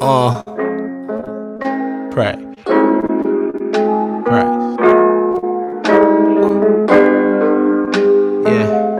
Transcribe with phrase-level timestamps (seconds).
[0.00, 0.42] Uh,
[2.12, 2.36] pray,
[4.24, 4.44] pray.
[8.44, 8.94] Yeah,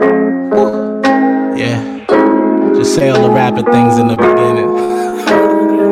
[1.55, 2.05] yeah.
[2.75, 4.89] Just say all the rapid things in the beginning.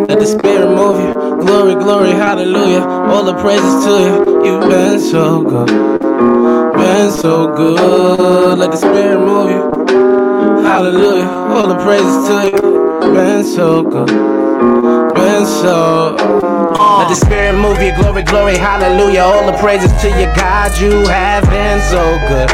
[0.07, 1.13] Let the spirit move you.
[1.45, 2.81] Glory, glory, hallelujah.
[2.81, 4.45] All the praises to you.
[4.45, 5.91] You've been so good.
[6.77, 8.59] Been so good.
[8.59, 9.63] Let the spirit move you.
[10.63, 11.25] Hallelujah.
[11.25, 13.13] All the praises to you.
[13.13, 14.07] Been so good.
[15.15, 16.15] Been so.
[16.99, 17.93] Let the spirit move you.
[17.95, 19.21] Glory, glory, hallelujah.
[19.21, 20.77] All the praises to you, God.
[20.79, 22.49] You have been so good.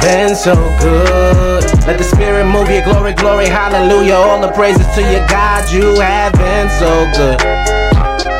[0.00, 1.64] Been so good.
[1.86, 2.82] Let the spirit move you.
[2.84, 4.14] Glory, glory, hallelujah.
[4.14, 5.70] All the praises to you, God.
[5.72, 7.83] You have been so good.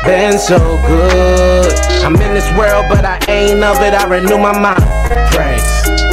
[0.07, 1.73] Been so good.
[2.05, 3.95] I'm in this world, but I ain't of it.
[3.95, 4.83] I renew my mind.
[5.33, 5.65] Praise.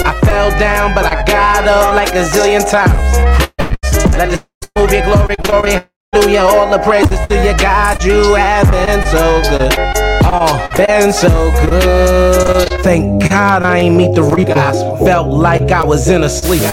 [0.05, 3.17] I fell down, but I got up like a zillion times.
[4.17, 4.45] Let the
[4.77, 5.01] move you.
[5.03, 5.83] Glory, glory,
[6.13, 6.41] hallelujah.
[6.41, 8.03] All the praises to you, God.
[8.05, 9.73] You have been so good.
[10.25, 11.29] Oh, been so
[11.69, 12.69] good.
[12.83, 14.81] Thank God I ain't meet the Reapers.
[15.05, 16.63] Felt like I was in a sleep.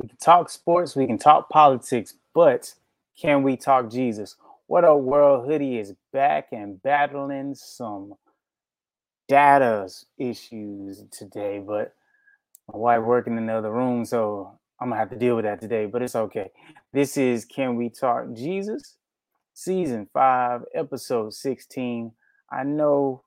[0.00, 2.72] We can talk sports, we can talk politics, but
[3.20, 4.36] can we talk Jesus?
[4.66, 8.14] What a world hoodie is back and battling some
[9.28, 11.94] data issues today, but
[12.72, 15.60] my wife working in the other room, so I'm gonna have to deal with that
[15.60, 16.50] today, but it's okay.
[16.94, 18.96] This is Can We Talk Jesus,
[19.52, 22.12] season five, episode 16.
[22.50, 23.24] I know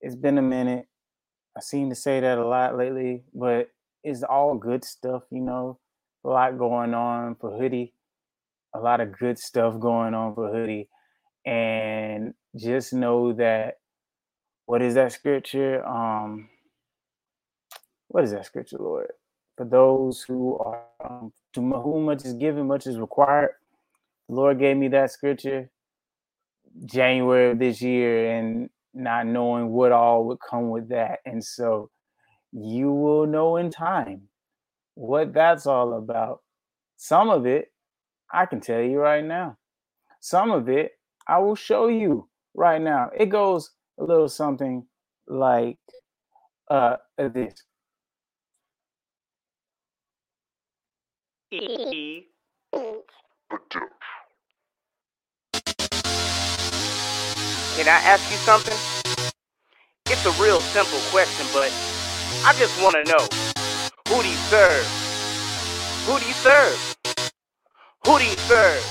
[0.00, 0.86] it's been a minute.
[1.56, 3.70] I seem to say that a lot lately, but
[4.04, 5.78] it's all good stuff, you know.
[6.24, 7.92] A lot going on for Hoodie,
[8.74, 10.88] a lot of good stuff going on for Hoodie.
[11.44, 13.78] And just know that
[14.66, 15.84] what is that scripture?
[15.84, 16.48] Um,
[18.08, 19.10] what is that scripture, Lord?
[19.56, 23.50] For those who are um, to whom much is given, much is required.
[24.28, 25.70] The Lord gave me that scripture
[26.86, 31.18] January of this year, and not knowing what all would come with that.
[31.26, 31.90] And so
[32.52, 34.28] you will know in time
[34.94, 36.40] what that's all about.
[36.96, 37.72] Some of it
[38.32, 39.58] I can tell you right now.
[40.20, 40.92] Some of it
[41.28, 43.10] I will show you right now.
[43.16, 44.86] It goes a little something
[45.28, 45.78] like
[46.70, 47.54] uh this.
[57.76, 58.76] Can I ask you something?
[60.06, 61.72] It's a real simple question, but
[62.46, 63.41] I just want to know
[64.12, 64.86] who do you serve?
[66.04, 66.96] Who do you serve?
[68.04, 68.84] Who do you serve?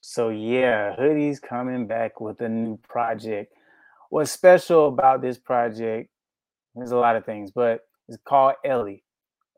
[0.00, 3.52] So yeah, Hoodie's coming back with a new project.
[4.10, 6.10] What's special about this project?
[6.76, 9.02] There's a lot of things, but it's called Ellie.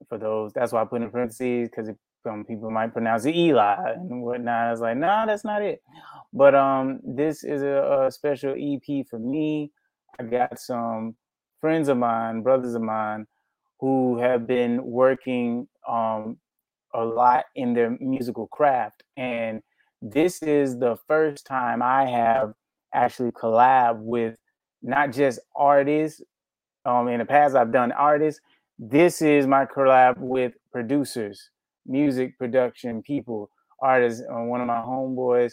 [0.08, 1.90] For those, that's why I put in parentheses because
[2.24, 4.68] some people might pronounce it Eli and whatnot.
[4.68, 5.82] I was like, nah, that's not it.
[6.32, 9.70] But um, this is a, a special EP for me.
[10.18, 11.16] I got some
[11.60, 13.26] friends of mine, brothers of mine,
[13.80, 16.38] who have been working um,
[16.94, 19.02] a lot in their musical craft.
[19.16, 19.62] And
[20.02, 22.54] this is the first time I have
[22.94, 24.36] actually collab with
[24.82, 26.22] not just artists.
[26.86, 28.40] Um, in the past, I've done artists.
[28.78, 31.50] This is my collab with producers,
[31.86, 33.50] music production people,
[33.82, 34.22] artists.
[34.22, 35.52] Uh, one of my homeboys,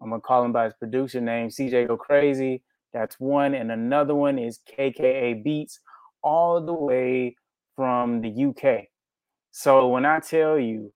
[0.00, 2.62] I'm gonna call him by his producer name, CJ Go Crazy.
[2.94, 5.80] That's one, and another one is KKA Beats,
[6.22, 7.36] all the way
[7.76, 8.84] from the UK.
[9.50, 10.92] So when I tell you,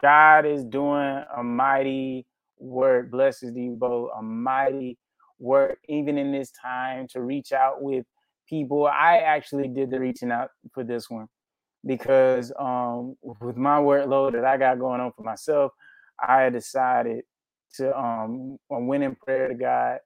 [0.00, 2.26] God is doing a mighty
[2.58, 4.98] work, blesses you both, a mighty
[5.38, 8.06] work, even in this time to reach out with
[8.48, 8.86] people.
[8.86, 11.28] I actually did the reaching out for this one
[11.84, 15.72] because um, with my workload that I got going on for myself,
[16.26, 17.24] I decided
[17.74, 19.98] to um, went in prayer to God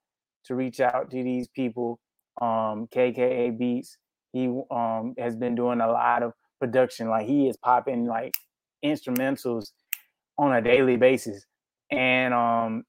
[0.44, 1.98] to reach out to these people.
[2.40, 3.98] Um, KKA Beats,
[4.32, 7.08] he um, has been doing a lot of production.
[7.08, 8.34] Like he is popping like
[8.84, 9.72] instrumentals
[10.38, 11.44] on a daily basis.
[11.90, 12.84] And um,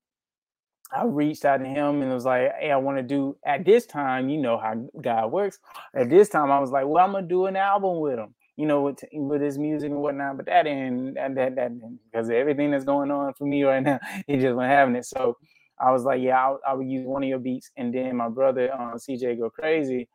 [0.91, 3.85] I reached out to him and was like, "Hey, I want to do." At this
[3.85, 5.59] time, you know how God works.
[5.95, 8.67] At this time, I was like, "Well, I'm gonna do an album with him." You
[8.67, 10.37] know, with with his music and whatnot.
[10.37, 14.35] But that that that, that because everything that's going on for me right now, he
[14.35, 15.05] just wasn't having it.
[15.05, 15.37] So
[15.83, 18.29] I was like, "Yeah, I'll, I will use one of your beats." And then my
[18.29, 20.07] brother, uh, CJ, go crazy.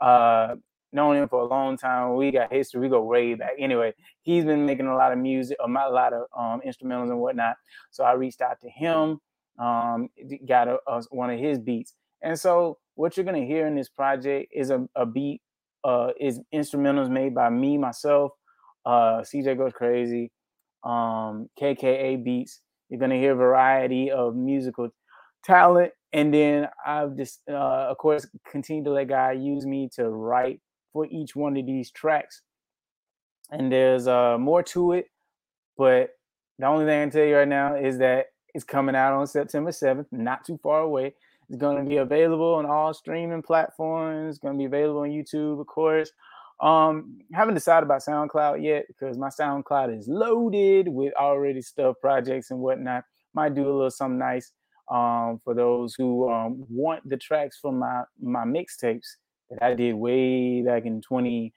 [0.00, 0.56] Uh,
[0.92, 2.14] known him for a long time.
[2.14, 2.80] We got history.
[2.80, 3.52] We go way back.
[3.58, 7.56] Anyway, he's been making a lot of music, a lot of um, instrumentals and whatnot.
[7.90, 9.18] So I reached out to him
[9.58, 10.08] um,
[10.46, 11.94] got a, a, one of his beats.
[12.22, 15.42] And so what you're gonna hear in this project is a, a beat,
[15.84, 18.32] uh, is instrumentals made by me, myself,
[18.86, 20.30] uh, CJ Goes Crazy,
[20.84, 22.60] um, KKA Beats.
[22.88, 24.88] You're gonna hear a variety of musical
[25.44, 30.08] talent, and then I've just, uh, of course, continue to let God use me to
[30.08, 30.60] write
[30.92, 32.42] for each one of these tracks.
[33.50, 35.06] And there's uh, more to it,
[35.76, 36.10] but
[36.58, 39.26] the only thing I can tell you right now is that it's coming out on
[39.26, 41.14] September 7th, not too far away.
[41.48, 44.30] It's going to be available on all streaming platforms.
[44.30, 46.10] It's going to be available on YouTube, of course.
[46.60, 52.50] Um, haven't decided about SoundCloud yet because my SoundCloud is loaded with already stuff, projects,
[52.50, 53.04] and whatnot.
[53.34, 54.52] Might do a little something nice
[54.90, 59.16] um, for those who um, want the tracks from my my mixtapes
[59.50, 61.52] that I did way back in 2013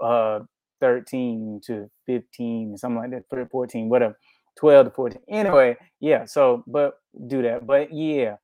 [0.00, 0.40] uh,
[1.66, 4.18] to 15, something like that, 14, whatever,
[4.58, 5.20] 12 to 14.
[5.28, 6.24] Anyway, yeah.
[6.24, 6.94] So, but
[7.26, 7.66] do that.
[7.66, 8.36] But yeah,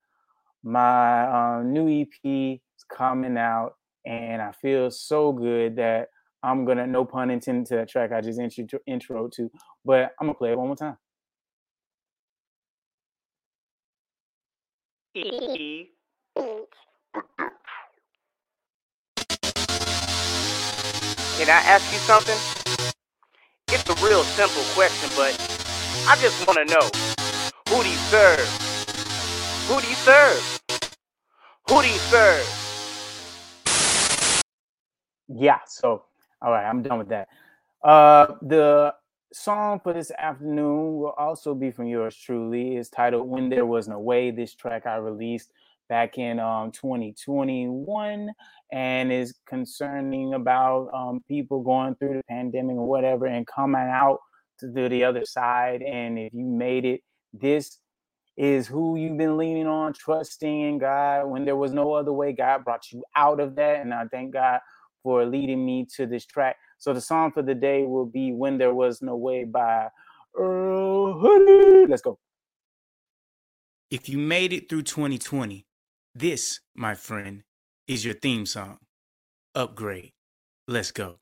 [0.62, 3.74] my um, new EP is coming out,
[4.04, 6.08] and I feel so good that
[6.42, 9.50] I'm gonna, no pun intended to that track I just intro, intro to,
[9.84, 10.96] but I'm gonna play it one more time.
[15.14, 15.88] E.
[21.24, 22.38] Can I ask you something?
[23.68, 25.34] It's a real simple question, but
[26.08, 26.90] I just want to know
[27.68, 28.70] who do you serve?
[29.68, 30.60] Who do you serve?
[31.68, 32.66] Who do you serve?
[35.28, 36.04] Yeah, so
[36.42, 37.28] all right, I'm done with that.
[37.82, 38.94] Uh the
[39.32, 42.76] song for this afternoon will also be from yours truly.
[42.76, 44.30] It's titled When There Was No Way.
[44.30, 45.52] This track I released
[45.88, 48.30] back in um, 2021
[48.72, 54.18] and is concerning about um, people going through the pandemic or whatever and coming out
[54.58, 55.82] to do the other side.
[55.82, 57.00] And if you made it,
[57.32, 57.78] this
[58.36, 62.32] is who you've been leaning on, trusting in God when there was no other way.
[62.32, 63.80] God brought you out of that.
[63.80, 64.60] And I thank God
[65.02, 66.56] for leading me to this track.
[66.80, 70.40] So the song for the day will be When There Was No Way by uh,
[70.40, 71.86] Earl Hoodie.
[71.86, 72.18] Let's go.
[73.90, 75.66] If you made it through 2020,
[76.14, 77.42] this, my friend,
[77.86, 78.78] is your theme song.
[79.54, 80.12] Upgrade.
[80.66, 81.16] Let's go.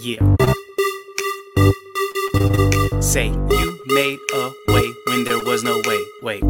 [0.00, 0.36] Yeah.
[3.00, 6.02] Say you made a way when there was no way.
[6.22, 6.42] Wait.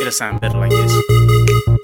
[0.00, 1.77] It'll sound better like this.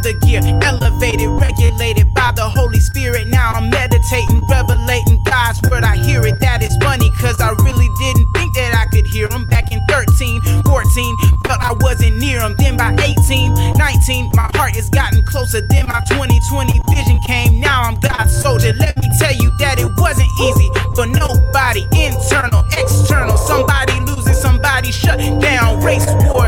[0.00, 0.40] Another gear.
[0.62, 3.26] Elevated, regulated by the Holy Spirit.
[3.28, 5.84] Now I'm meditating, revelating God's word.
[5.84, 6.40] I hear it.
[6.40, 9.80] That is funny, cause I really didn't think that I could hear him back in
[9.88, 11.16] 13, 14.
[11.44, 12.54] But I wasn't near him.
[12.56, 15.60] Then by 18, 19, my heart has gotten closer.
[15.60, 17.60] Then my 2020 vision came.
[17.60, 18.72] Now I'm God's soldier.
[18.72, 21.84] Let me tell you that it wasn't easy for nobody.
[21.92, 23.36] Internal, external.
[23.36, 25.82] Somebody losing, somebody shut down.
[25.84, 26.39] Race wars.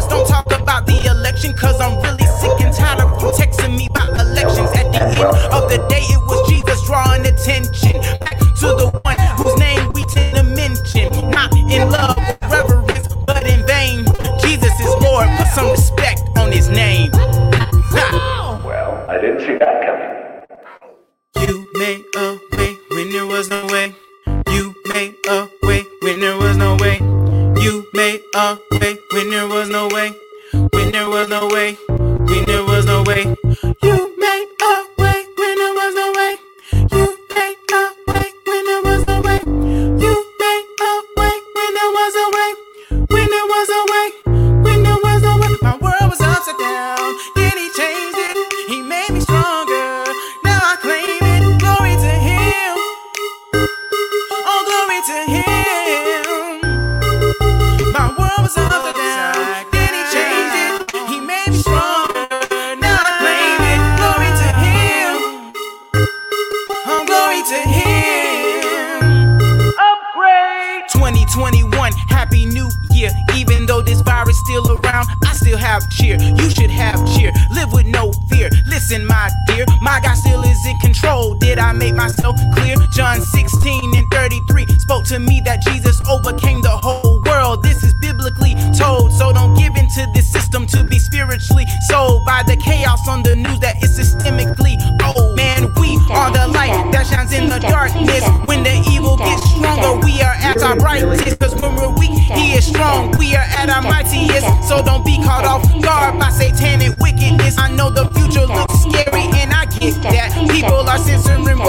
[81.73, 82.77] I made myself clear.
[82.93, 87.63] John 16 and 33 spoke to me that Jesus overcame the whole world.
[87.63, 92.27] This is biblically told, so don't give in to this system to be spiritually sold
[92.27, 94.77] by the chaos on the news that is systemically
[95.17, 95.35] old.
[95.35, 98.21] Man, we are the light that shines in the darkness.
[98.45, 101.41] When the evil gets stronger, we are at our brightest.
[101.41, 103.17] Cause when we're weak, he is strong.
[103.17, 104.45] We are at our mightiest.
[104.69, 107.57] So don't be caught off guard by satanic wickedness.
[107.57, 110.37] I know the future looks scary, and I get that.
[110.53, 111.62] People are censoring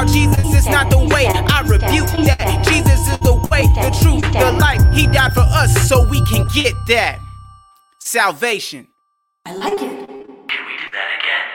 [0.00, 1.26] Talking about Jesus is not the way.
[1.26, 2.64] I rebuke that.
[2.64, 4.80] Jesus is the way, the truth, the life.
[4.94, 7.18] He died for us so we can get that
[8.00, 8.86] salvation.
[9.44, 9.80] I like it.
[9.80, 11.48] Can we do that again?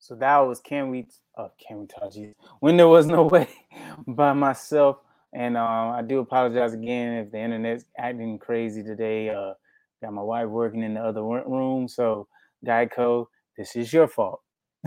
[0.00, 1.06] So that was Can We
[1.38, 2.34] uh Can We Talk Jesus?
[2.58, 3.48] When There Was No Way
[4.04, 4.96] by myself.
[5.32, 9.30] And um, I do apologize again if the internet's acting crazy today.
[9.30, 9.52] Uh,
[10.02, 11.86] got my wife working in the other room.
[11.86, 12.26] So
[12.66, 13.26] Geico,
[13.60, 14.40] this is your fault.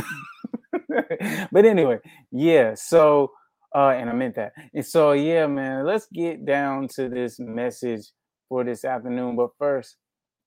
[1.52, 2.00] but anyway,
[2.32, 2.74] yeah.
[2.74, 3.32] So
[3.76, 4.54] uh, and I meant that.
[4.74, 8.12] And so yeah, man, let's get down to this message
[8.50, 9.36] for this afternoon.
[9.36, 9.98] But first,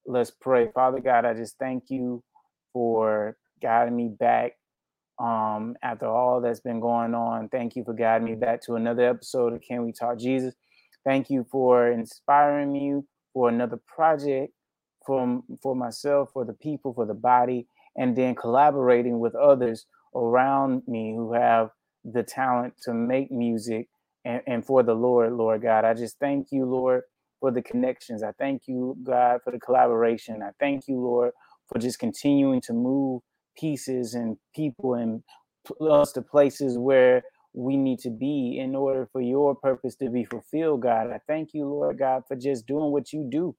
[0.06, 0.71] let's pray.
[0.75, 2.23] Father God, I just thank you
[2.73, 4.52] for guiding me back
[5.21, 7.49] um, after all that's been going on.
[7.49, 10.54] Thank you for guiding me back to another episode of Can We Talk Jesus.
[11.04, 13.02] Thank you for inspiring me
[13.33, 14.52] for another project
[15.04, 20.83] from for myself, for the people, for the body, and then collaborating with others around
[20.87, 21.71] me who have
[22.05, 23.88] the talent to make music
[24.25, 25.85] and, and for the Lord, Lord God.
[25.85, 27.03] I just thank you, Lord,
[27.41, 28.23] for the connections.
[28.23, 30.43] I thank you, God, for the collaboration.
[30.43, 31.33] I thank you, Lord,
[31.73, 33.23] for just continuing to move
[33.59, 35.23] pieces and people and
[35.81, 37.23] us to places where
[37.55, 41.11] we need to be in order for your purpose to be fulfilled, God.
[41.11, 43.57] I thank you, Lord God, for just doing what you do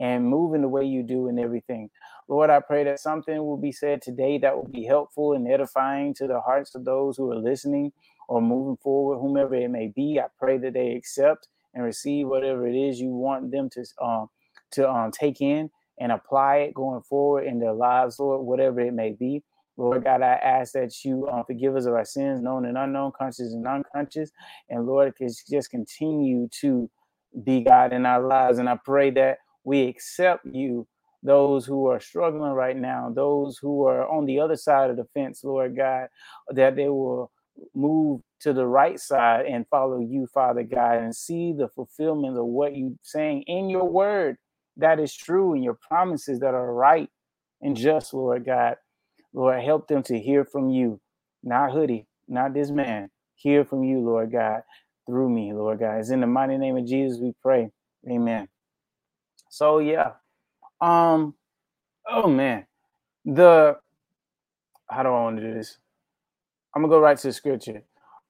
[0.00, 1.90] and moving the way you do and everything.
[2.28, 6.14] Lord, I pray that something will be said today that will be helpful and edifying
[6.14, 7.92] to the hearts of those who are listening
[8.28, 10.18] or moving forward, whomever it may be.
[10.18, 14.28] I pray that they accept and receive whatever it is you want them to um,
[14.72, 18.92] to um, take in and apply it going forward in their lives, Lord, whatever it
[18.92, 19.42] may be.
[19.76, 23.12] Lord God, I ask that you uh, forgive us of our sins, known and unknown,
[23.16, 24.30] conscious and unconscious.
[24.68, 26.88] And Lord, just continue to
[27.42, 28.58] be God in our lives.
[28.58, 30.86] And I pray that we accept you,
[31.22, 35.06] those who are struggling right now, those who are on the other side of the
[35.14, 36.08] fence, Lord God,
[36.50, 37.30] that they will
[37.74, 42.46] move to the right side and follow you, Father God, and see the fulfillment of
[42.46, 44.36] what you're saying in your word
[44.76, 47.08] that is true and your promises that are right
[47.62, 48.76] and just, Lord God.
[49.32, 51.00] Lord, help them to hear from you,
[51.42, 53.10] not hoodie, not this man.
[53.36, 54.62] Hear from you, Lord God,
[55.06, 55.98] through me, Lord God.
[55.98, 57.70] It's in the mighty name of Jesus we pray.
[58.10, 58.48] Amen.
[59.54, 60.14] So yeah.
[60.80, 61.34] Um,
[62.10, 62.66] oh man.
[63.24, 63.76] The
[64.90, 65.78] how do I want to do this?
[66.74, 67.84] I'm gonna go right to the scripture.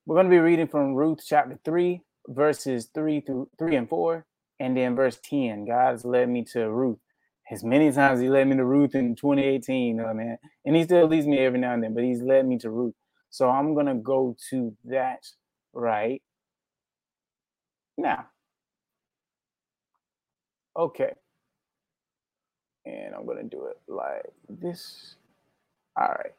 [0.04, 4.26] We're gonna be reading from Ruth chapter 3, verses 3 through 3 and 4,
[4.60, 5.66] and then verse 10.
[5.66, 6.98] God's led me to Ruth.
[7.50, 10.36] As many times he led me to Ruth in 2018, oh man.
[10.66, 12.94] And he still leads me every now and then, but he's led me to Ruth.
[13.30, 15.24] So I'm gonna go to that
[15.72, 16.22] right
[17.96, 18.26] now.
[20.76, 21.12] Okay.
[22.86, 25.16] And I'm gonna do it like this.
[25.96, 26.32] All right.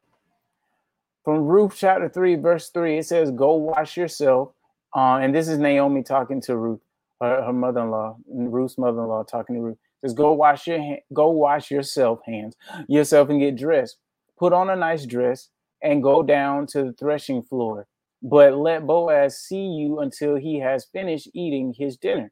[1.24, 4.52] From Ruth chapter 3, verse 3, it says, Go wash yourself.
[4.96, 6.82] Uh, and this is Naomi talking to Ruth,
[7.20, 9.78] her, her mother-in-law, and Ruth's mother-in-law talking to Ruth.
[10.04, 12.56] It says, Go wash your hand, go wash yourself, hands,
[12.88, 13.98] yourself, and get dressed.
[14.38, 15.50] Put on a nice dress
[15.82, 17.88] and go down to the threshing floor.
[18.22, 22.32] But let Boaz see you until he has finished eating his dinner.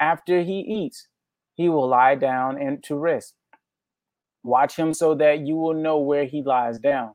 [0.00, 1.08] After he eats,
[1.58, 3.34] he will lie down and to rest.
[4.44, 7.14] Watch him so that you will know where he lies down.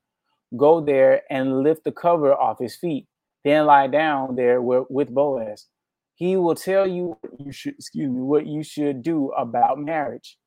[0.57, 3.07] Go there and lift the cover off his feet.
[3.45, 5.67] Then lie down there with Boaz.
[6.15, 10.38] He will tell you you should excuse me what you should do about marriage.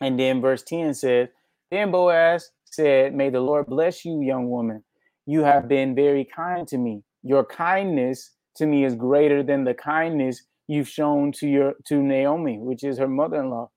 [0.00, 1.28] And then verse 10 says,
[1.72, 4.84] Then Boaz said, May the Lord bless you, young woman.
[5.26, 7.02] You have been very kind to me.
[7.22, 12.58] Your kindness to me is greater than the kindness you've shown to your to Naomi,
[12.60, 13.68] which is her mother-in-law,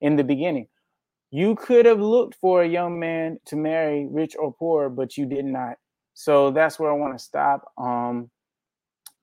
[0.00, 0.66] in the beginning.
[1.30, 5.26] You could have looked for a young man to marry, rich or poor, but you
[5.26, 5.74] did not.
[6.14, 7.70] So that's where I want to stop.
[7.76, 8.30] Um,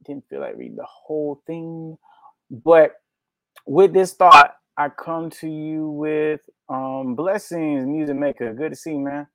[0.06, 1.98] didn't feel like reading the whole thing,
[2.52, 2.92] but
[3.66, 8.54] with this thought, I come to you with um blessings, music maker.
[8.54, 9.28] Good to see you, man.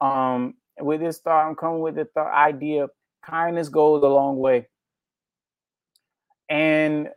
[0.00, 2.86] Um, with this thought, I'm coming with the thought idea
[3.22, 4.68] kindness goes a long way.
[6.50, 7.08] And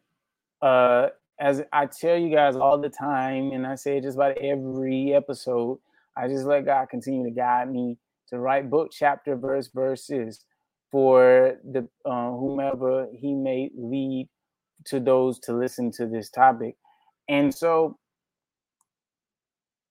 [0.61, 1.09] uh
[1.39, 5.13] as I tell you guys all the time, and I say it just about every
[5.13, 5.79] episode,
[6.15, 7.97] I just let God continue to guide me
[8.29, 10.45] to write book, chapter, verse, verses
[10.91, 14.29] for the uh, whomever He may lead
[14.85, 16.75] to those to listen to this topic.
[17.27, 17.97] And so,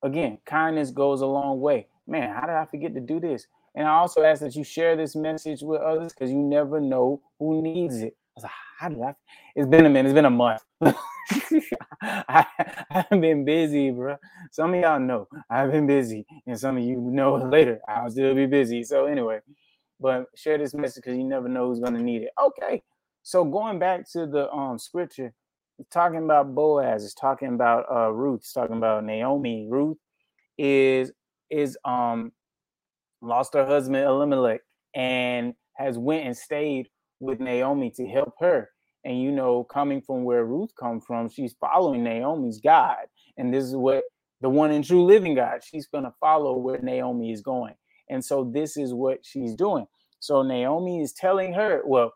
[0.02, 1.88] again, kindness goes a long way.
[2.06, 3.46] Man, how did I forget to do this?
[3.74, 7.22] And I also ask that you share this message with others because you never know
[7.38, 8.16] who needs it.
[8.34, 9.14] Was like, how did I?
[9.54, 10.08] It's been a minute.
[10.08, 10.62] It's been a month.
[12.02, 12.46] I,
[12.90, 14.16] I've been busy, bro.
[14.50, 18.34] Some of y'all know I've been busy, and some of you know later I'll still
[18.34, 18.82] be busy.
[18.84, 19.40] So anyway,
[20.00, 22.30] but share this message because you never know who's gonna need it.
[22.42, 22.82] Okay,
[23.22, 25.34] so going back to the um scripture,
[25.90, 27.04] talking about Boaz.
[27.04, 28.40] It's talking about uh Ruth.
[28.40, 29.66] It's talking about Naomi.
[29.70, 29.98] Ruth
[30.56, 31.12] is
[31.50, 32.32] is um
[33.20, 34.62] lost her husband Elimelech
[34.94, 36.88] and has went and stayed
[37.22, 38.70] with Naomi to help her.
[39.04, 43.06] And you know, coming from where Ruth come from, she's following Naomi's God.
[43.36, 44.04] And this is what
[44.40, 47.74] the one and true living God, she's going to follow where Naomi is going.
[48.10, 49.86] And so this is what she's doing.
[50.20, 52.12] So Naomi is telling her, well,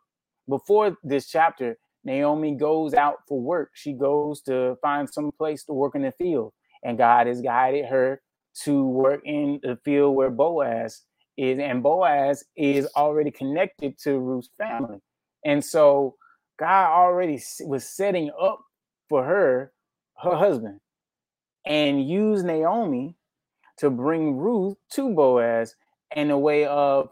[0.49, 3.71] before this chapter, Naomi goes out for work.
[3.75, 6.53] She goes to find some place to work in the field.
[6.85, 8.23] And God has guided her
[8.65, 11.03] to work in the field where Boaz
[11.37, 11.59] is.
[11.59, 14.99] And Boaz is already connected to Ruth's family.
[15.45, 16.17] And so
[16.59, 18.61] God already was setting up
[19.09, 19.73] for her,
[20.23, 20.81] her husband,
[21.67, 23.17] and used Naomi
[23.79, 25.75] to bring Ruth to Boaz
[26.15, 27.11] in a way of,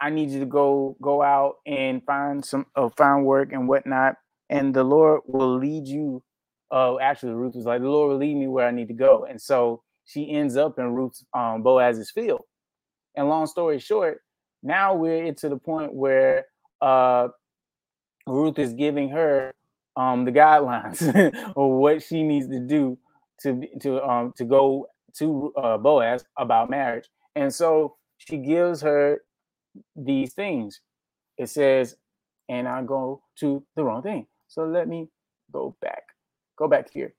[0.00, 4.16] I need you to go go out and find some uh, find work and whatnot,
[4.50, 6.22] and the Lord will lead you.
[6.70, 8.94] Oh, uh, actually, Ruth was like, the Lord will lead me where I need to
[8.94, 12.42] go, and so she ends up in Ruth's um, Boaz's field.
[13.16, 14.22] And long story short,
[14.62, 16.46] now we're into the point where
[16.80, 17.28] uh,
[18.26, 19.54] Ruth is giving her
[19.96, 21.02] um, the guidelines
[21.56, 22.98] of what she needs to do
[23.42, 29.22] to to um, to go to uh, Boaz about marriage, and so she gives her
[29.96, 30.80] these things.
[31.36, 31.96] It says,
[32.48, 34.26] and I go to the wrong thing.
[34.48, 35.08] So let me
[35.52, 36.02] go back.
[36.56, 37.14] Go back here.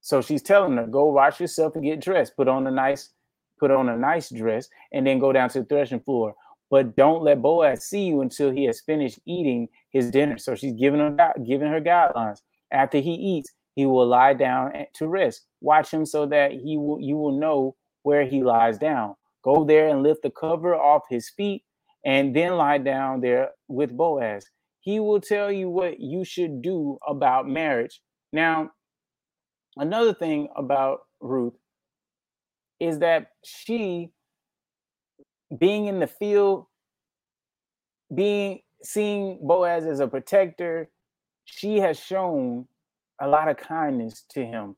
[0.00, 2.36] So she's telling her, go wash yourself and get dressed.
[2.36, 3.10] Put on a nice,
[3.58, 6.34] put on a nice dress, and then go down to the threshing floor
[6.74, 10.38] but don't let Boaz see you until he has finished eating his dinner.
[10.38, 12.40] So she's giving him giving her guidelines.
[12.72, 15.46] After he eats, he will lie down to rest.
[15.60, 19.14] Watch him so that he will you will know where he lies down.
[19.42, 21.62] Go there and lift the cover off his feet,
[22.04, 24.44] and then lie down there with Boaz.
[24.80, 28.00] He will tell you what you should do about marriage.
[28.32, 28.72] Now,
[29.76, 31.54] another thing about Ruth
[32.80, 34.10] is that she
[35.58, 36.66] being in the field,
[38.14, 40.90] being seeing Boaz as a protector,
[41.44, 42.66] she has shown
[43.20, 44.76] a lot of kindness to him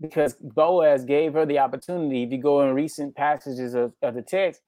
[0.00, 2.22] because Boaz gave her the opportunity.
[2.22, 4.60] If you go in recent passages of, of the text,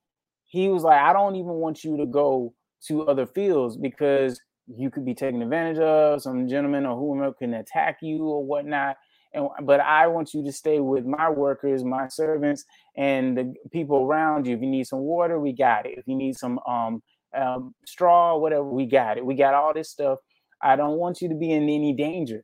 [0.44, 2.54] he was like, I don't even want you to go
[2.86, 6.22] to other fields because you could be taken advantage of.
[6.22, 8.96] Some gentleman or whoever can attack you or whatnot
[9.34, 12.64] and but I want you to stay with my workers, my servants,
[12.96, 14.56] and the people around you.
[14.56, 15.98] If you need some water, we got it.
[15.98, 17.02] If you need some um,
[17.36, 19.24] um, straw, whatever, we got it.
[19.24, 20.18] We got all this stuff.
[20.62, 22.42] I don't want you to be in any danger.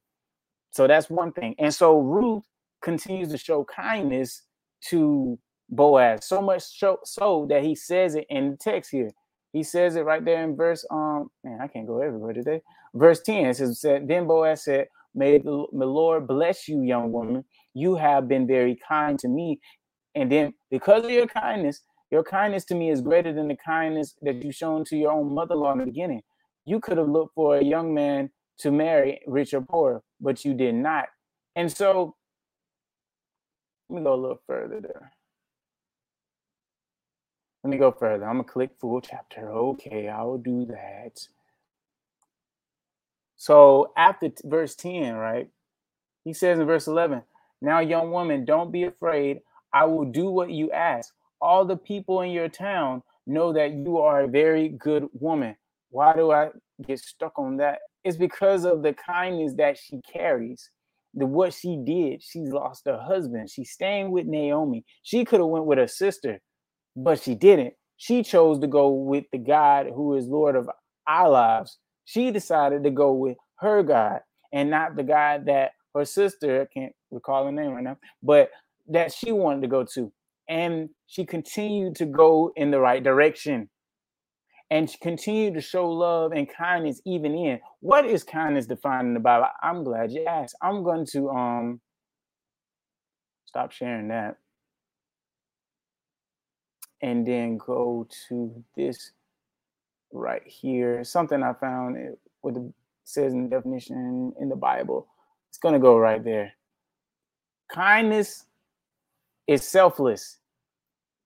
[0.71, 1.55] So that's one thing.
[1.59, 2.45] And so Ruth
[2.83, 4.43] continues to show kindness
[4.91, 5.39] to
[5.71, 9.11] Boaz, so much so, so that he says it in the text here.
[9.53, 12.61] He says it right there in verse um man, I can't go everywhere today.
[12.95, 17.45] Verse 10 it says then Boaz said, May the, the Lord bless you, young woman.
[17.73, 19.61] You have been very kind to me.
[20.15, 24.15] And then because of your kindness, your kindness to me is greater than the kindness
[24.23, 26.23] that you've shown to your own mother-in-law in the beginning.
[26.65, 30.55] You could have looked for a young man to marry, rich or poor, but you
[30.55, 31.07] did not.
[31.57, 32.15] And so
[33.89, 35.13] let me go a little further there.
[37.63, 38.27] Let me go further.
[38.27, 39.51] I'm gonna click full chapter.
[39.51, 41.27] Okay, I will do that.
[43.37, 45.49] So after t- verse 10, right?
[46.25, 47.23] He says in verse 11,
[47.61, 49.41] Now, young woman, don't be afraid.
[49.73, 51.13] I will do what you ask.
[51.41, 55.57] All the people in your town know that you are a very good woman.
[55.91, 56.51] Why do I
[56.87, 57.81] get stuck on that?
[58.05, 60.71] It's because of the kindness that she carries.
[61.15, 62.23] The what she did.
[62.23, 63.51] She's lost her husband.
[63.51, 64.85] She's staying with Naomi.
[65.03, 66.41] She could have went with her sister,
[66.97, 67.75] but she didn't.
[67.97, 70.69] She chose to go with the God who is Lord of
[71.07, 74.21] our lives she decided to go with her God
[74.53, 78.51] and not the God that her sister, I can't recall her name right now, but
[78.89, 80.13] that she wanted to go to.
[80.49, 83.71] And she continued to go in the right direction
[84.71, 89.15] and she continued to show love and kindness even in what is kindness defined in
[89.15, 89.47] the Bible?
[89.63, 90.57] I'm glad you asked.
[90.63, 91.81] I'm going to um
[93.45, 94.37] stop sharing that
[97.01, 99.13] and then go to this
[100.15, 101.05] right here.
[101.05, 102.63] Something I found it, what it
[103.05, 105.07] says in the definition in the Bible.
[105.51, 106.53] It's going to go right there.
[107.71, 108.45] Kindness
[109.47, 110.39] is selfless.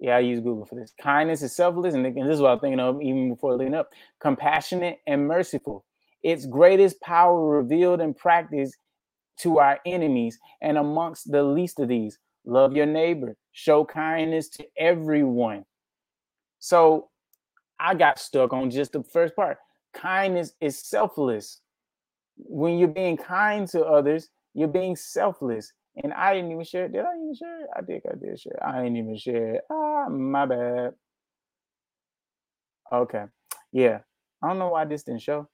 [0.00, 0.92] Yeah, I use Google for this.
[1.00, 3.90] Kindness is selfless, and, and this is what I'm thinking of even before leading up.
[4.20, 5.84] Compassionate and merciful.
[6.22, 8.72] Its greatest power revealed in practice
[9.40, 12.18] to our enemies and amongst the least of these.
[12.44, 13.36] Love your neighbor.
[13.52, 15.64] Show kindness to everyone.
[16.58, 17.08] So
[17.80, 19.58] I got stuck on just the first part.
[19.94, 21.60] Kindness is selfless.
[22.36, 25.72] When you're being kind to others, you're being selfless.
[26.02, 26.88] And I didn't even share.
[26.88, 27.66] Did I even share?
[27.76, 28.58] I think I did share.
[28.64, 29.62] I didn't even share.
[29.70, 30.94] Ah, my bad.
[32.92, 33.24] Okay.
[33.72, 34.00] Yeah.
[34.42, 35.48] I don't know why this didn't show.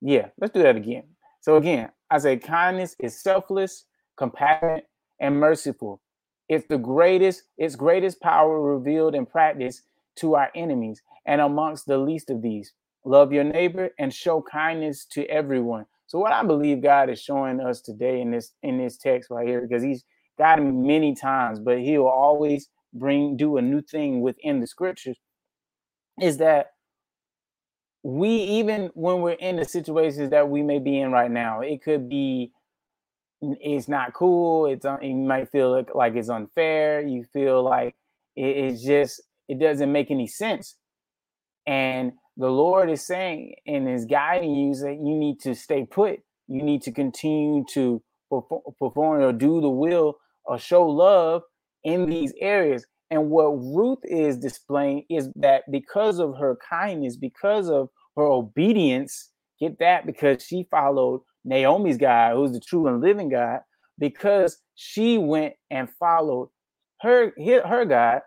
[0.00, 1.04] Yeah, let's do that again.
[1.40, 3.86] So again, I say kindness is selfless,
[4.16, 4.86] compassionate,
[5.18, 6.00] and merciful.
[6.48, 9.82] It's the greatest, its greatest power revealed in practice
[10.16, 12.72] to our enemies and amongst the least of these.
[13.04, 15.86] Love your neighbor and show kindness to everyone.
[16.06, 19.46] So what I believe God is showing us today in this in this text right
[19.46, 20.04] here, because He's
[20.38, 25.18] got many times, but He will always bring do a new thing within the scriptures,
[26.20, 26.72] is that
[28.02, 31.82] we even when we're in the situations that we may be in right now, it
[31.82, 32.52] could be
[33.40, 34.66] it's not cool.
[34.66, 37.00] It's you might feel like it's unfair.
[37.00, 37.96] You feel like
[38.36, 40.76] it's just it doesn't make any sense.
[41.66, 46.20] And the Lord is saying and is guiding you that you need to stay put.
[46.48, 51.42] You need to continue to perform or do the will or show love
[51.84, 52.86] in these areas.
[53.10, 59.30] And what Ruth is displaying is that because of her kindness, because of her obedience,
[59.60, 63.60] get that because she followed Naomi's God, who's the true and living God,
[63.98, 66.50] because she went and followed
[67.00, 68.22] her her God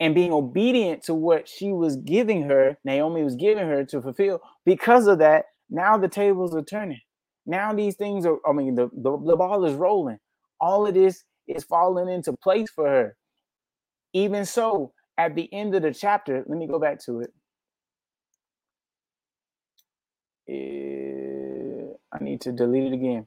[0.00, 4.40] and being obedient to what she was giving her, Naomi was giving her to fulfill.
[4.64, 7.00] Because of that, now the tables are turning.
[7.46, 10.18] Now these things are, I mean, the, the, the ball is rolling.
[10.60, 13.16] All of this is falling into place for her.
[14.12, 17.30] Even so, at the end of the chapter, let me go back to it.
[20.48, 23.26] Uh, I need to delete it again.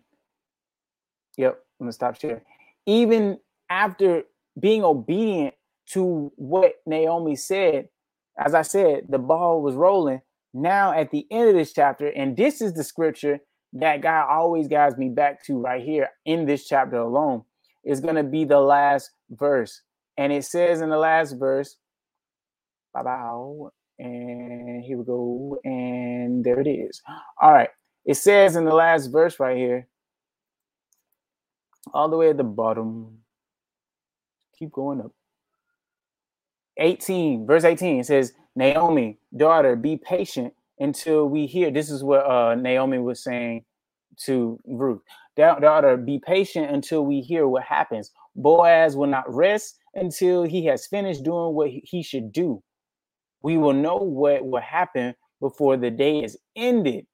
[1.37, 2.41] Yep, I'm gonna stop sharing.
[2.85, 4.23] Even after
[4.59, 5.53] being obedient
[5.87, 7.89] to what Naomi said,
[8.37, 10.21] as I said, the ball was rolling.
[10.53, 13.39] Now at the end of this chapter, and this is the scripture
[13.73, 17.43] that God always guides me back to right here in this chapter alone,
[17.83, 19.81] is going to be the last verse.
[20.17, 21.77] And it says in the last verse,
[22.93, 27.01] bow, and here we go, and there it is.
[27.41, 27.69] All right.
[28.03, 29.87] It says in the last verse right here,
[31.93, 33.19] all the way at the bottom,
[34.57, 35.11] keep going up.
[36.81, 41.71] 18, verse 18, it says, Naomi, daughter, be patient until we hear.
[41.71, 43.63] This is what uh, Naomi was saying
[44.25, 45.01] to Ruth.
[45.37, 48.11] Daughter, be patient until we hear what happens.
[48.35, 52.61] Boaz will not rest until he has finished doing what he should do.
[53.41, 57.05] We will know what will happen before the day is ended.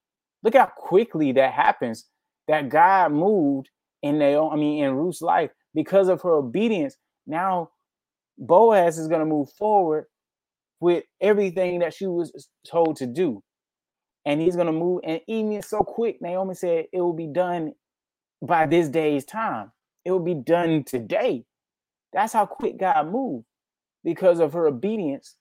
[0.42, 2.06] Look how quickly that happens.
[2.48, 3.68] That God moved
[4.02, 6.96] in Naomi, I mean, in Ruth's life because of her obedience.
[7.26, 7.70] Now
[8.38, 10.06] Boaz is going to move forward
[10.80, 13.42] with everything that she was told to do.
[14.24, 15.00] And he's going to move.
[15.04, 17.72] And even so quick, Naomi said it will be done
[18.42, 19.72] by this day's time.
[20.04, 21.44] It will be done today.
[22.12, 23.44] That's how quick God moved
[24.04, 25.36] because of her obedience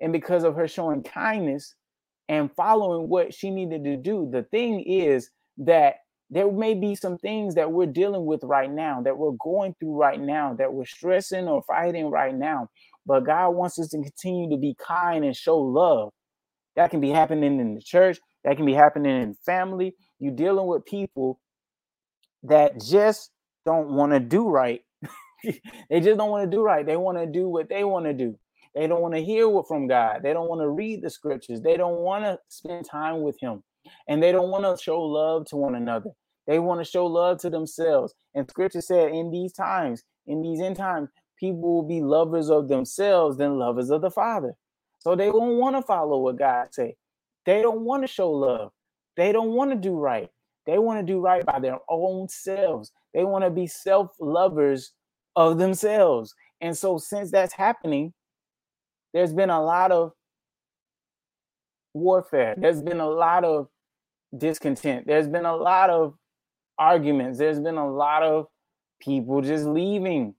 [0.00, 1.74] and because of her showing kindness
[2.28, 4.28] and following what she needed to do.
[4.30, 5.96] The thing is that
[6.30, 9.96] there may be some things that we're dealing with right now, that we're going through
[9.96, 12.68] right now, that we're stressing or fighting right now.
[13.04, 16.10] But God wants us to continue to be kind and show love.
[16.76, 19.96] That can be happening in the church, that can be happening in family.
[20.20, 21.40] You're dealing with people
[22.44, 23.30] that just
[23.66, 24.82] don't want to do right.
[25.90, 26.86] they just don't want to do right.
[26.86, 28.38] They want to do what they want to do.
[28.74, 30.20] They don't want to hear from God.
[30.22, 31.60] They don't want to read the scriptures.
[31.60, 33.64] They don't want to spend time with Him.
[34.08, 36.10] And they don't want to show love to one another.
[36.46, 38.14] They want to show love to themselves.
[38.34, 42.68] And scripture said, in these times, in these end times, people will be lovers of
[42.68, 44.54] themselves than lovers of the Father.
[44.98, 46.96] So they won't want to follow what God say.
[47.46, 48.72] They don't want to show love.
[49.16, 50.28] They don't want to do right.
[50.66, 52.92] They want to do right by their own selves.
[53.14, 54.92] They want to be self lovers
[55.36, 56.34] of themselves.
[56.60, 58.12] And so, since that's happening,
[59.12, 60.12] there's been a lot of
[61.94, 62.54] warfare.
[62.58, 63.68] There's been a lot of
[64.36, 65.06] discontent.
[65.06, 66.14] There's been a lot of
[66.78, 67.38] arguments.
[67.38, 68.46] There's been a lot of
[69.00, 70.34] people just leaving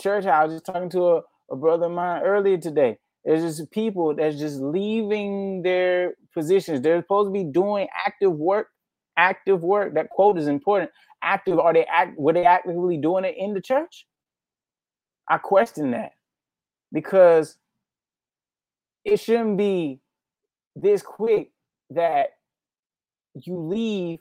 [0.00, 0.26] church.
[0.26, 2.98] I was just talking to a, a brother of mine earlier today.
[3.24, 6.82] There's just people that's just leaving their positions.
[6.82, 8.68] They're supposed to be doing active work.
[9.16, 9.94] Active work.
[9.94, 10.90] That quote is important.
[11.22, 11.58] Active.
[11.60, 12.18] Are they act?
[12.18, 14.06] Were they actively doing it in the church?
[15.28, 16.12] I question that.
[16.92, 17.56] because
[19.04, 20.00] it shouldn't be
[20.76, 21.50] this quick
[21.90, 22.30] that
[23.34, 24.20] you leave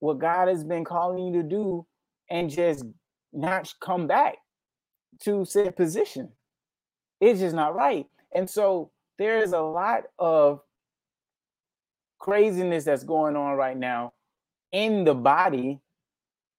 [0.00, 1.86] what God has been calling you to do
[2.30, 2.84] and just
[3.32, 4.36] not come back
[5.20, 6.30] to said position.
[7.20, 8.06] It's just not right.
[8.34, 10.60] And so there is a lot of
[12.18, 14.12] craziness that's going on right now
[14.72, 15.78] in the body,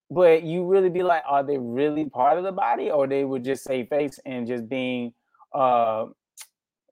[0.10, 3.44] but you really be like, are they really part of the body, or they would
[3.44, 5.14] just say face and just being,
[5.54, 6.06] uh,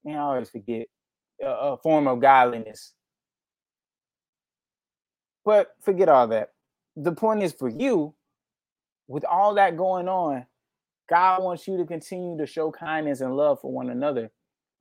[0.04, 0.88] man, I always forget,
[1.44, 2.94] a, form of godliness.
[5.44, 6.52] But forget all that.
[6.96, 8.14] The point is for you,
[9.08, 10.46] with all that going on,
[11.10, 14.32] God wants you to continue to show kindness and love for one another.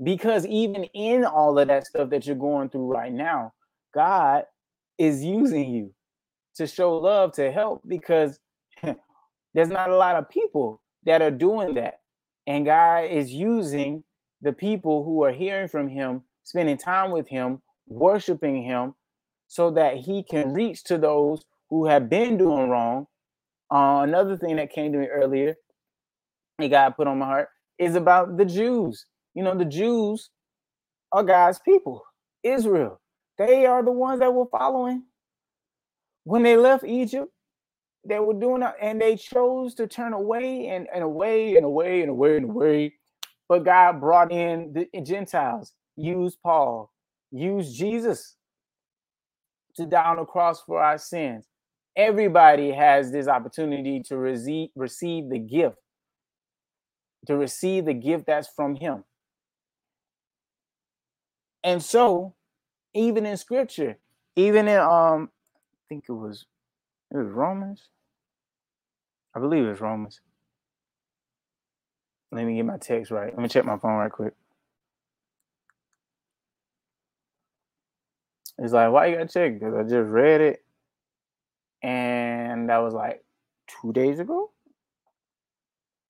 [0.02, 3.52] Because even in all of that stuff that you're going through right now,
[3.92, 4.44] God
[4.98, 5.92] is using you
[6.56, 8.38] to show love to help because
[9.54, 12.00] there's not a lot of people that are doing that.
[12.46, 14.04] And God is using
[14.42, 18.94] the people who are hearing from Him, spending time with Him, worshiping Him,
[19.46, 23.06] so that He can reach to those who have been doing wrong.
[23.70, 25.54] Uh, another thing that came to me earlier,
[26.58, 29.06] that God put on my heart, is about the Jews.
[29.34, 30.30] You know, the Jews
[31.12, 32.02] are God's people,
[32.42, 33.00] Israel.
[33.38, 35.04] They are the ones that were following.
[36.24, 37.32] When they left Egypt,
[38.04, 42.00] they were doing it, and they chose to turn away and, and away and away
[42.02, 42.94] and away and away.
[43.48, 46.90] But God brought in the Gentiles, used Paul,
[47.30, 48.36] use Jesus
[49.76, 51.46] to die on the cross for our sins.
[51.96, 55.76] Everybody has this opportunity to receive, receive the gift,
[57.26, 59.04] to receive the gift that's from Him.
[61.62, 62.34] And so
[62.94, 63.98] even in scripture,
[64.36, 65.30] even in um,
[65.74, 66.46] I think it was
[67.12, 67.88] it was Romans.
[69.34, 70.20] I believe it was Romans.
[72.32, 73.32] Let me get my text right.
[73.32, 74.34] Let me check my phone right quick.
[78.60, 79.54] It's like, why you gotta check?
[79.54, 80.64] Because I just read it,
[81.82, 83.24] and that was like
[83.66, 84.50] two days ago.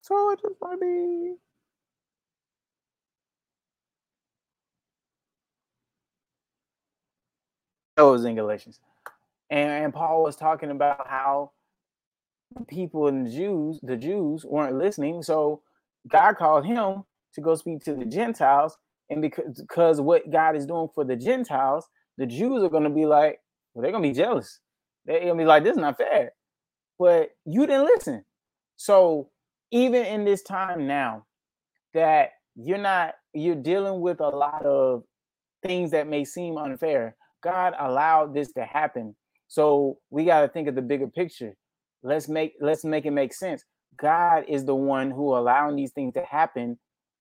[0.02, 1.34] So it just be
[7.96, 8.80] That was in Galatians.
[9.50, 11.52] And, and Paul was talking about how
[12.66, 15.22] people in the Jews, the Jews weren't listening.
[15.22, 15.62] So
[16.08, 18.76] God called him to go speak to the Gentiles.
[19.10, 21.88] And because, because what God is doing for the Gentiles,
[22.20, 23.40] the Jews are to be like,
[23.72, 24.60] well, they're to be jealous.
[25.06, 26.32] They're to be like, this is not fair.
[26.98, 28.26] But you didn't listen.
[28.76, 29.30] So
[29.70, 31.24] even in this time now
[31.94, 35.04] that you're not, you're dealing with a lot of
[35.62, 37.16] things that may seem unfair.
[37.42, 39.16] God allowed this to happen.
[39.48, 41.54] So we got to think of the bigger picture.
[42.02, 43.64] Let's make let's make it make sense.
[43.96, 46.78] God is the one who allowing these things to happen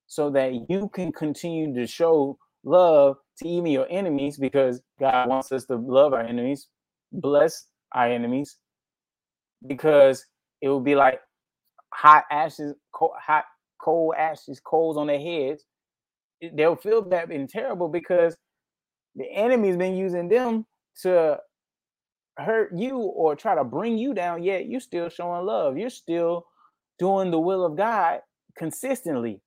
[0.07, 5.51] so that you can continue to show love to even your enemies because God wants
[5.51, 6.67] us to love our enemies,
[7.11, 8.57] bless our enemies
[9.67, 10.25] because
[10.61, 11.19] it will be like
[11.93, 13.45] hot ashes, cold, hot
[13.81, 15.63] cold ashes, coals on their heads.
[16.53, 18.35] They'll feel bad and terrible because
[19.15, 20.65] the enemy's been using them
[21.01, 21.39] to
[22.37, 25.77] hurt you or try to bring you down, yet you're still showing love.
[25.77, 26.45] You're still
[26.97, 28.19] doing the will of God
[28.57, 29.41] consistently.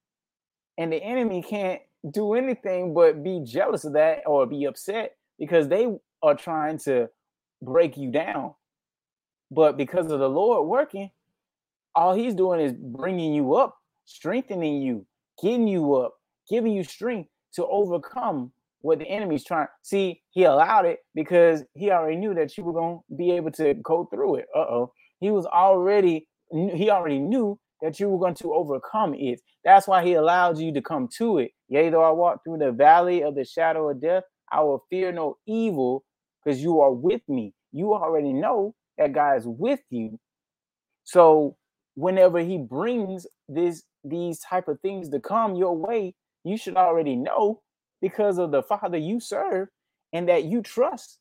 [0.78, 5.68] And the enemy can't do anything but be jealous of that or be upset because
[5.68, 5.86] they
[6.22, 7.08] are trying to
[7.60, 8.54] break you down.
[9.50, 11.10] But because of the Lord working,
[11.94, 15.06] all he's doing is bringing you up, strengthening you,
[15.42, 16.14] getting you up,
[16.48, 19.68] giving you strength to overcome what the enemy's trying.
[19.82, 23.52] See, he allowed it because he already knew that you were going to be able
[23.52, 24.46] to go through it.
[24.54, 24.92] Uh oh.
[25.20, 29.42] He was already, he already knew that you were going to overcome it.
[29.64, 31.52] That's why he allowed you to come to it.
[31.68, 35.12] Yea, though I walk through the valley of the shadow of death, I will fear
[35.12, 36.04] no evil
[36.44, 37.54] because you are with me.
[37.72, 40.20] You already know that God is with you.
[41.04, 41.56] So
[41.94, 46.14] whenever he brings this these type of things to come your way,
[46.44, 47.62] you should already know
[48.00, 49.68] because of the Father you serve
[50.12, 51.18] and that you trust,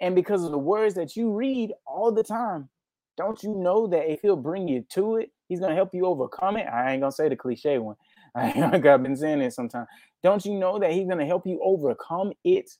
[0.00, 2.68] and because of the words that you read all the time.
[3.16, 6.56] Don't you know that if He'll bring you to it, He's gonna help you overcome
[6.56, 6.66] it?
[6.66, 7.96] I ain't gonna say the cliche one.
[8.34, 9.86] I've been saying it sometimes.
[10.22, 12.70] Don't you know that He's gonna help you overcome it?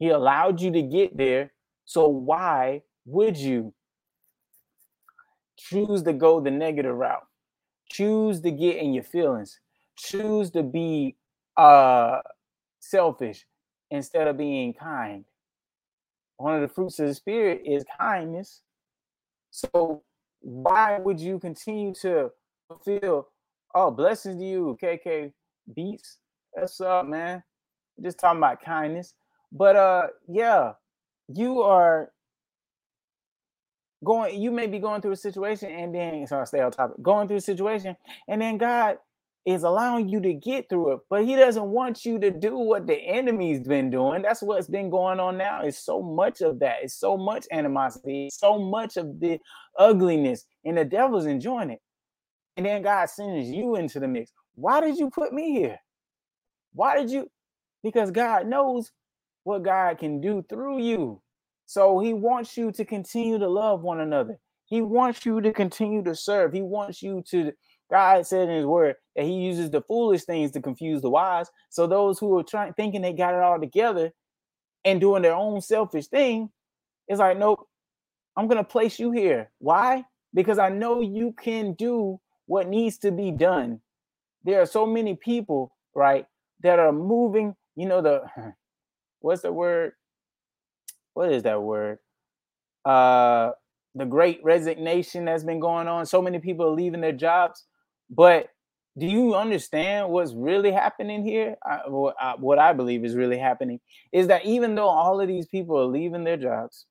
[0.00, 1.52] He allowed you to get there.
[1.84, 3.72] So why would you
[5.56, 7.24] choose to go the negative route?
[7.88, 9.60] Choose to get in your feelings.
[9.96, 11.14] Choose to be
[11.56, 12.18] uh
[12.80, 13.46] selfish
[13.92, 15.24] instead of being kind.
[16.38, 18.60] One of the fruits of the spirit is kindness.
[19.52, 20.02] So
[20.40, 22.30] why would you continue to
[22.84, 23.28] feel
[23.74, 25.32] Oh, blessings to you, KK
[25.74, 26.18] Beats.
[26.52, 27.42] What's up, man?
[28.02, 29.14] Just talking about kindness.
[29.52, 30.72] But uh yeah,
[31.28, 32.10] you are
[34.04, 37.02] going, you may be going through a situation and then so I stay on topic,
[37.02, 37.96] going through a situation,
[38.26, 38.98] and then God
[39.46, 42.86] is allowing you to get through it, but he doesn't want you to do what
[42.86, 44.22] the enemy's been doing.
[44.22, 45.62] That's what's been going on now.
[45.62, 46.78] It's so much of that.
[46.82, 49.38] It's so much animosity, so much of the
[49.78, 51.80] ugliness, and the devil's enjoying it.
[52.56, 54.32] And then God sends you into the mix.
[54.54, 55.78] Why did you put me here?
[56.74, 57.30] Why did you?
[57.82, 58.90] Because God knows
[59.44, 61.22] what God can do through you.
[61.66, 64.38] So he wants you to continue to love one another.
[64.66, 66.52] He wants you to continue to serve.
[66.52, 67.52] He wants you to
[67.90, 71.48] God said in his word that he uses the foolish things to confuse the wise.
[71.70, 74.12] So those who are trying thinking they got it all together
[74.84, 76.50] and doing their own selfish thing,
[77.08, 77.66] it's like, nope,
[78.36, 79.50] I'm gonna place you here.
[79.58, 80.04] Why?
[80.34, 83.80] Because I know you can do what needs to be done.
[84.44, 86.26] There are so many people, right,
[86.62, 88.22] that are moving, you know, the
[89.20, 89.92] what's the word?
[91.14, 91.98] What is that word?
[92.84, 93.52] Uh
[93.94, 96.06] the great resignation that's been going on.
[96.06, 97.64] So many people are leaving their jobs
[98.10, 98.48] but
[98.98, 101.56] do you understand what's really happening here?
[101.64, 103.80] I, what, I, what I believe is really happening
[104.12, 106.86] is that even though all of these people are leaving their jobs,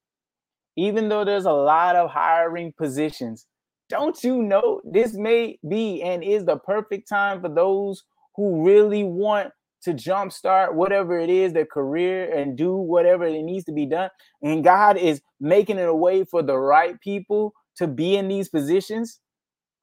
[0.78, 3.46] even though there's a lot of hiring positions,
[3.90, 8.04] don't you know this may be and is the perfect time for those
[8.36, 9.52] who really want
[9.84, 14.10] to jumpstart whatever it is their career and do whatever it needs to be done.
[14.42, 18.50] And God is making it a way for the right people to be in these
[18.50, 19.20] positions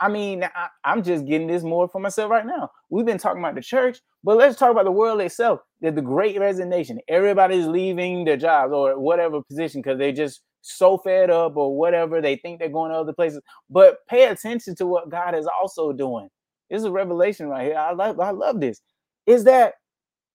[0.01, 2.71] I mean, I, am just getting this more for myself right now.
[2.91, 5.61] We've been talking about the church, but let's talk about the world itself.
[5.81, 6.99] There's the great resignation.
[7.09, 12.21] Everybody's leaving their jobs or whatever position because they just so fed up or whatever.
[12.21, 13.41] They think they're going to other places.
[13.71, 16.29] But pay attention to what God is also doing.
[16.71, 17.77] This is a revelation right here.
[17.77, 18.81] I love, I love this.
[19.27, 19.75] Is that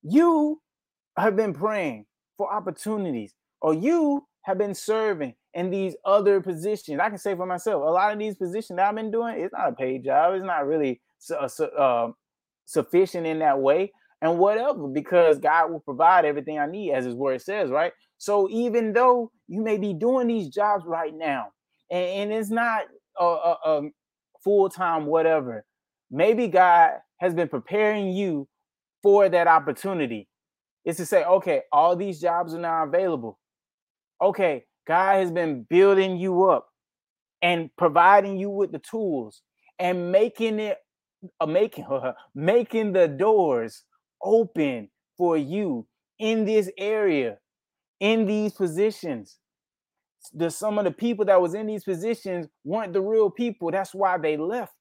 [0.04, 0.62] you
[1.18, 2.06] have been praying
[2.38, 7.00] for opportunities, or you have been serving in these other positions.
[7.00, 9.54] I can say for myself, a lot of these positions that I've been doing, it's
[9.54, 10.36] not a paid job.
[10.36, 12.12] It's not really uh, uh,
[12.66, 13.92] sufficient in that way.
[14.22, 17.94] And whatever, because God will provide everything I need, as His Word says, right?
[18.18, 21.48] So even though you may be doing these jobs right now,
[21.90, 22.84] and, and it's not
[23.18, 23.82] a, a, a
[24.44, 25.66] full time whatever,
[26.12, 28.48] maybe God has been preparing you
[29.02, 30.28] for that opportunity.
[30.86, 33.40] Is to say, okay, all these jobs are now available.
[34.22, 36.68] Okay, God has been building you up
[37.44, 39.44] and providing you with the tools
[39.78, 40.80] and making it
[41.40, 43.84] uh, making uh, making the doors
[44.24, 45.86] open for you
[46.18, 47.38] in this area
[48.00, 49.38] in these positions.
[50.34, 53.70] The some of the people that was in these positions weren't the real people.
[53.70, 54.74] That's why they left.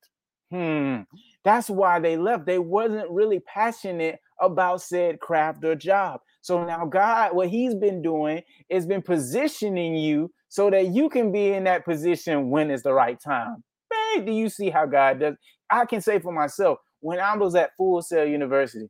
[0.50, 1.00] Hmm.
[1.44, 2.46] That's why they left.
[2.46, 8.02] They wasn't really passionate about said craft or job so now God, what He's been
[8.02, 12.82] doing is been positioning you so that you can be in that position when it's
[12.82, 13.62] the right time.
[13.92, 15.34] Man, do you see how God does?
[15.70, 18.88] I can say for myself, when I was at Full Sail University,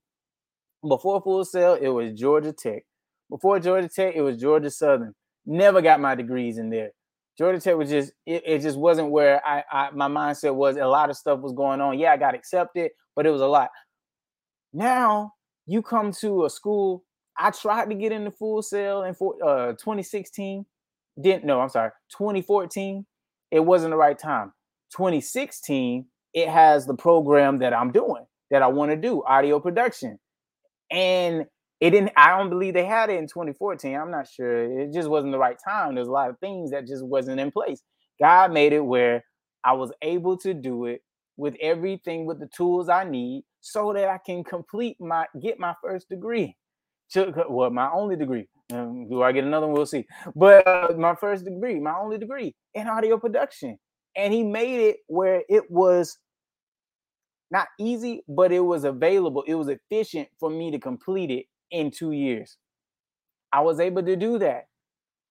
[0.87, 2.82] before Full Sail, it was Georgia Tech.
[3.30, 5.14] Before Georgia Tech, it was Georgia Southern.
[5.44, 6.90] Never got my degrees in there.
[7.37, 10.76] Georgia Tech was just it, it just wasn't where I, I my mindset was.
[10.76, 11.98] A lot of stuff was going on.
[11.98, 13.70] Yeah, I got accepted, but it was a lot.
[14.72, 15.32] Now
[15.66, 17.04] you come to a school
[17.38, 20.66] I tried to get into Full Sail in for, uh, 2016.
[21.20, 21.61] Didn't know.
[21.61, 21.91] I'm sorry.
[22.16, 23.07] 2014.
[23.51, 24.53] It wasn't the right time.
[24.97, 26.07] 2016.
[26.34, 30.18] It has the program that I'm doing that I want to do audio production,
[30.91, 31.47] and
[31.80, 32.12] it didn't.
[32.16, 33.97] I don't believe they had it in 2014.
[33.97, 34.80] I'm not sure.
[34.80, 35.95] It just wasn't the right time.
[35.95, 37.82] There's a lot of things that just wasn't in place.
[38.20, 39.24] God made it where
[39.64, 41.03] I was able to do it
[41.36, 45.74] with everything with the tools I need so that I can complete my get my
[45.82, 46.57] first degree
[47.48, 48.48] well, my only degree.
[48.72, 49.76] Um, do I get another one?
[49.76, 50.06] We'll see.
[50.36, 53.78] But uh, my first degree, my only degree in audio production.
[54.16, 56.18] And he made it where it was
[57.50, 59.42] not easy, but it was available.
[59.46, 62.56] It was efficient for me to complete it in two years.
[63.52, 64.66] I was able to do that.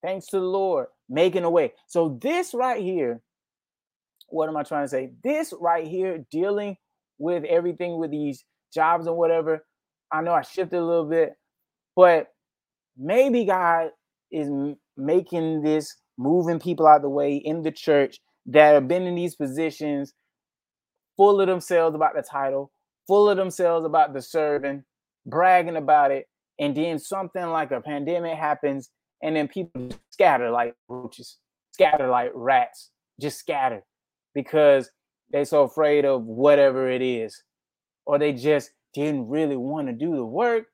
[0.01, 1.73] Thanks to the Lord making a way.
[1.87, 3.21] So, this right here,
[4.29, 5.11] what am I trying to say?
[5.23, 6.77] This right here, dealing
[7.17, 9.65] with everything with these jobs and whatever.
[10.11, 11.33] I know I shifted a little bit,
[11.97, 12.27] but
[12.97, 13.89] maybe God
[14.31, 14.49] is
[14.95, 19.15] making this, moving people out of the way in the church that have been in
[19.15, 20.13] these positions,
[21.17, 22.71] full of themselves about the title,
[23.07, 24.83] full of themselves about the serving,
[25.25, 26.27] bragging about it,
[26.59, 28.91] and then something like a pandemic happens,
[29.23, 31.37] and then people scatter like roaches,
[31.71, 33.83] scatter like rats, just scatter
[34.35, 34.91] because
[35.31, 37.43] they're so afraid of whatever it is.
[38.05, 40.67] or they just didn't really want to do the work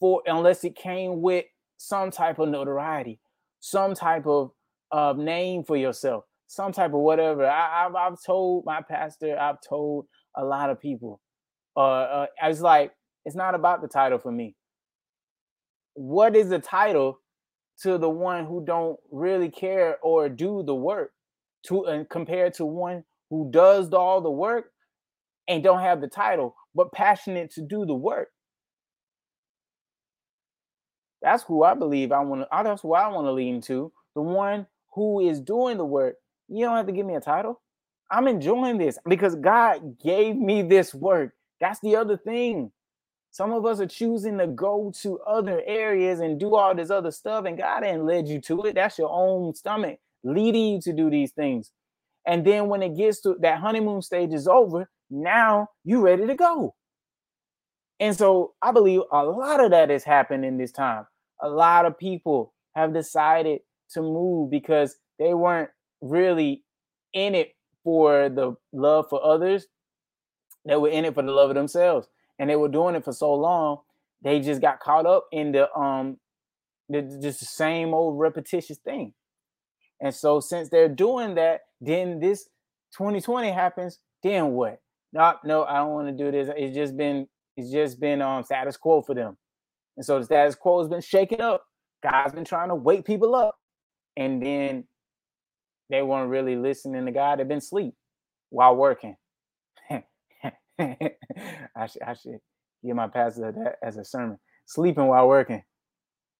[0.00, 1.44] for unless it came with
[1.76, 3.20] some type of notoriety,
[3.60, 4.50] some type of
[4.90, 7.46] uh, name for yourself, some type of whatever.
[7.46, 11.20] I, have I've told my pastor, I've told a lot of people.
[11.76, 12.92] Uh, uh, I was like,
[13.24, 14.56] it's not about the title for me.
[15.94, 17.18] What is the title
[17.82, 21.12] to the one who don't really care or do the work?
[21.66, 24.66] To and compared to one who does all the work
[25.46, 28.28] and don't have the title, but passionate to do the work.
[31.22, 32.48] That's who I believe I want to.
[32.64, 33.92] That's who I want to lean to.
[34.14, 36.16] The one who is doing the work.
[36.48, 37.60] You don't have to give me a title.
[38.10, 41.32] I'm enjoying this because God gave me this work.
[41.60, 42.72] That's the other thing.
[43.30, 47.12] Some of us are choosing to go to other areas and do all this other
[47.12, 48.74] stuff, and God ain't led you to it.
[48.74, 51.70] That's your own stomach leading you to do these things.
[52.26, 56.34] And then when it gets to that honeymoon stage is over, now you ready to
[56.34, 56.74] go.
[58.00, 61.06] And so I believe a lot of that has happened in this time.
[61.42, 63.60] A lot of people have decided
[63.92, 65.70] to move because they weren't
[66.00, 66.64] really
[67.12, 69.66] in it for the love for others.
[70.66, 72.08] They were in it for the love of themselves.
[72.38, 73.80] And they were doing it for so long,
[74.22, 76.18] they just got caught up in the um
[76.88, 79.14] the, just the same old repetitious thing.
[80.00, 82.44] And so since they're doing that, then this
[82.96, 84.80] 2020 happens, then what?
[85.12, 86.48] No, no, I don't want to do this.
[86.56, 89.36] It's just been it's just been um status quo for them.
[89.96, 91.64] And so the status quo has been shaken up.
[92.02, 93.56] God's been trying to wake people up.
[94.16, 94.84] And then
[95.88, 97.38] they weren't really listening to God.
[97.38, 97.94] They've been asleep
[98.50, 99.16] while working.
[99.90, 102.38] I should I should
[102.84, 104.38] give my pastor that as a sermon.
[104.66, 105.62] Sleeping while working.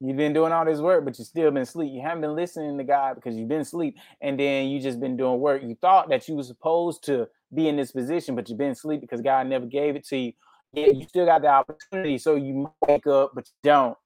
[0.03, 1.93] You've been doing all this work, but you still been asleep.
[1.93, 5.17] You haven't been listening to God because you've been asleep, and then you just been
[5.17, 5.63] doing work.
[5.63, 9.03] You thought that you were supposed to be in this position, but you've been asleep
[9.03, 10.33] because God never gave it to you.
[10.73, 13.99] Yeah, you still got the opportunity, so you wake up, but you don't.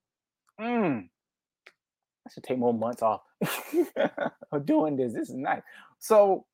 [0.60, 1.08] Mm.
[2.26, 3.20] I should take more months off
[4.52, 5.12] of doing this.
[5.12, 5.60] This is nice.
[5.98, 6.46] So,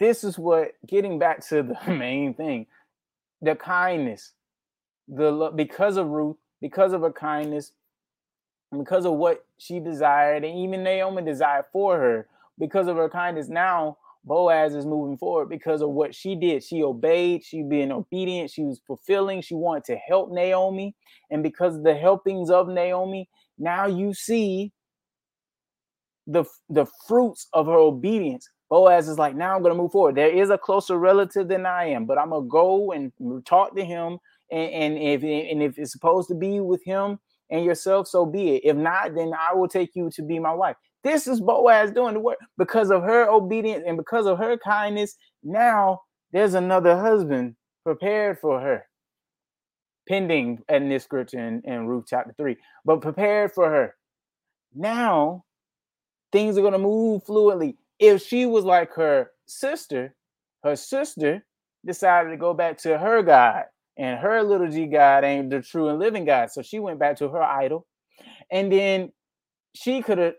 [0.00, 2.66] this is what getting back to the main thing,
[3.42, 4.32] the kindness,
[5.06, 7.72] the love because of Ruth, because of her kindness,
[8.72, 12.26] because of what she desired, and even Naomi desired for her,
[12.58, 13.48] because of her kindness.
[13.48, 16.64] Now Boaz is moving forward because of what she did.
[16.64, 20.94] She obeyed, she being obedient, she was fulfilling, she wanted to help Naomi.
[21.30, 24.72] And because of the helpings of Naomi, now you see
[26.26, 28.48] the, the fruits of her obedience.
[28.70, 30.14] Boaz is like, now I'm going to move forward.
[30.14, 33.12] There is a closer relative than I am, but I'm going to go and
[33.44, 34.18] talk to him.
[34.50, 37.18] And, and if and if it's supposed to be with him
[37.50, 38.62] and yourself, so be it.
[38.64, 40.76] If not, then I will take you to be my wife.
[41.04, 45.16] This is Boaz doing the work because of her obedience and because of her kindness.
[45.44, 46.00] Now
[46.32, 48.86] there's another husband prepared for her,
[50.08, 53.94] pending in this scripture in, in Ruth chapter 3, but prepared for her.
[54.74, 55.44] Now
[56.32, 57.76] things are going to move fluently.
[57.98, 60.14] If she was like her sister,
[60.64, 61.44] her sister
[61.86, 63.64] decided to go back to her God,
[63.96, 66.50] and her little g God ain't the true and living God.
[66.50, 67.86] So she went back to her idol.
[68.50, 69.12] And then
[69.74, 70.34] she could have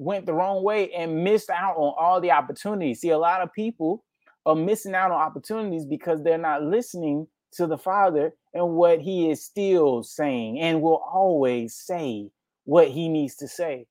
[0.00, 3.00] went the wrong way and missed out on all the opportunities.
[3.00, 4.02] See, a lot of people
[4.46, 9.30] are missing out on opportunities because they're not listening to the Father and what He
[9.30, 12.30] is still saying and will always say
[12.64, 13.86] what He needs to say.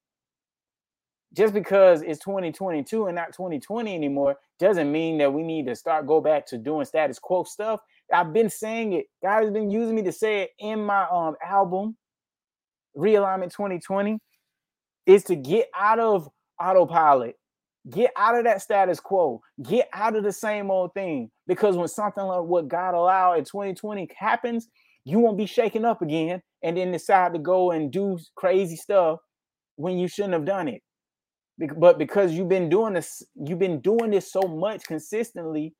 [1.33, 6.07] Just because it's 2022 and not 2020 anymore doesn't mean that we need to start
[6.07, 7.81] go back to doing status quo stuff.
[8.11, 9.05] I've been saying it.
[9.21, 11.95] God has been using me to say it in my um album,
[12.97, 14.19] Realignment 2020
[15.09, 16.29] is to get out of
[16.61, 17.35] autopilot,
[17.89, 21.31] get out of that status quo, get out of the same old thing.
[21.47, 24.67] Because when something like what God allowed in 2020 happens,
[25.05, 29.17] you won't be shaken up again and then decide to go and do crazy stuff
[29.77, 30.83] when you shouldn't have done it.
[31.75, 35.73] But because you've been doing this, you've been doing this so much consistently,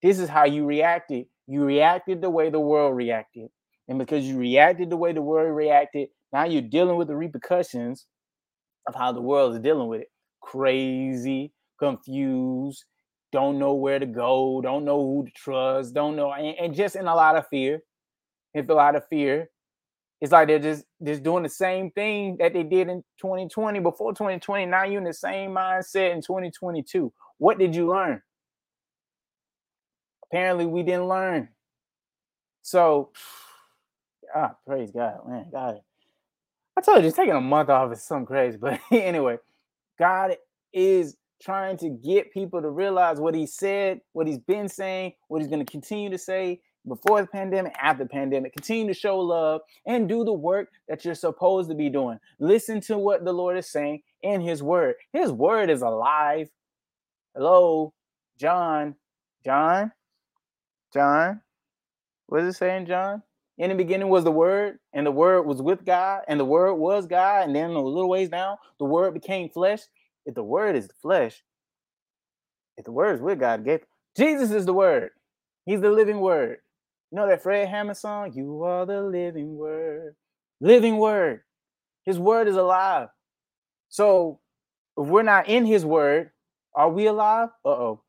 [0.00, 1.26] this is how you reacted.
[1.48, 3.48] You reacted the way the world reacted.
[3.88, 8.06] And because you reacted the way the world reacted, now you're dealing with the repercussions
[8.86, 10.10] of how the world is dealing with it.
[10.40, 12.84] Crazy, confused,
[13.32, 16.96] don't know where to go, don't know who to trust, don't know, and, and just
[16.96, 17.82] in a lot of fear.
[18.54, 19.50] If a lot of fear,
[20.20, 24.12] it's like they're just just doing the same thing that they did in 2020 before
[24.12, 24.64] 2020.
[24.64, 27.12] Now you're in the same mindset in 2022.
[27.38, 28.22] What did you learn?
[30.24, 31.48] Apparently, we didn't learn.
[32.62, 33.10] So,
[34.34, 35.80] ah, praise God, man, God,
[36.76, 38.58] I told you, taking a month off is something crazy.
[38.58, 39.38] But anyway,
[39.98, 40.36] God
[40.72, 45.40] is trying to get people to realize what he said, what he's been saying, what
[45.40, 46.60] he's going to continue to say.
[46.88, 48.52] before the pandemic, after the pandemic.
[48.54, 52.18] Continue to show love and do the work that you're supposed to be doing.
[52.38, 54.94] Listen to what the Lord is saying in His Word.
[55.12, 56.48] His Word is alive.
[57.34, 57.92] Hello,
[58.38, 58.96] John.
[59.44, 59.92] John.
[60.92, 61.40] John.
[62.26, 63.22] What is it saying, John?
[63.58, 66.74] In the beginning was the Word, and the Word was with God, and the Word
[66.74, 67.46] was God.
[67.46, 69.80] And then a little ways down, the Word became flesh.
[70.26, 71.42] If the Word is the flesh,
[72.76, 73.66] if the Word is with God,
[74.16, 75.10] Jesus is the Word.
[75.64, 76.58] He's the living Word.
[77.10, 78.32] You know that Fred Hammond song?
[78.34, 80.16] You are the living Word.
[80.60, 81.40] Living Word.
[82.04, 83.08] His Word is alive.
[83.88, 84.40] So
[84.98, 86.30] if we're not in His Word,
[86.74, 87.48] are we alive?
[87.64, 88.02] Uh oh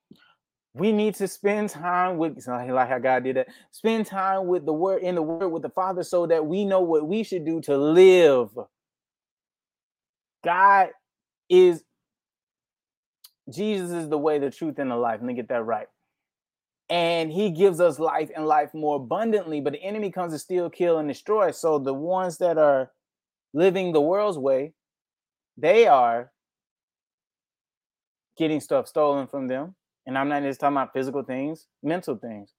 [0.78, 3.48] we need to spend time with like how God did that.
[3.72, 6.82] Spend time with the word in the word with the Father so that we know
[6.82, 8.50] what we should do to live.
[10.44, 10.90] God
[11.50, 11.84] is
[13.52, 15.20] Jesus is the way, the truth, and the life.
[15.22, 15.88] Let me get that right.
[16.90, 20.70] And he gives us life and life more abundantly, but the enemy comes to steal,
[20.70, 21.52] kill, and destroy.
[21.52, 22.92] So the ones that are
[23.54, 24.74] living the world's way,
[25.58, 26.32] they are
[28.38, 29.76] getting stuff stolen from them
[30.08, 32.54] and I'm not just talking about physical things, mental things,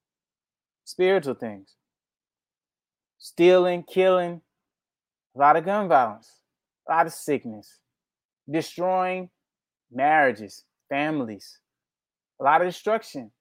[0.85, 1.75] spiritual things.
[3.17, 4.41] Stealing, killing,
[5.35, 6.31] a lot of gun violence,
[6.87, 7.79] a lot of sickness,
[8.49, 9.31] destroying
[9.91, 11.59] marriages, families,
[12.39, 13.31] a lot of destruction.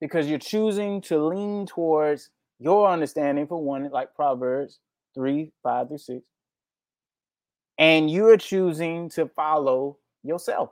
[0.00, 4.80] Because you're choosing to lean towards your understanding, for one, like Proverbs
[5.14, 6.18] 3, 5 through 6.
[7.78, 10.70] And you're choosing to follow yourself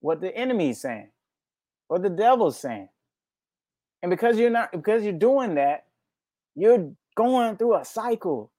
[0.00, 1.08] what the enemy's saying,
[1.88, 2.88] what the devil's saying.
[4.02, 5.86] And because you're not because you're doing that,
[6.54, 8.50] you're going through a cycle.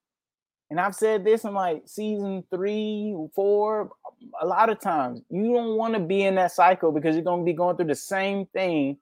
[0.70, 3.92] And I've said this in like season three, four,
[4.39, 5.22] a lot of times.
[5.30, 7.88] You don't want to be in that cycle because you're going to be going through
[7.88, 8.98] the same thing,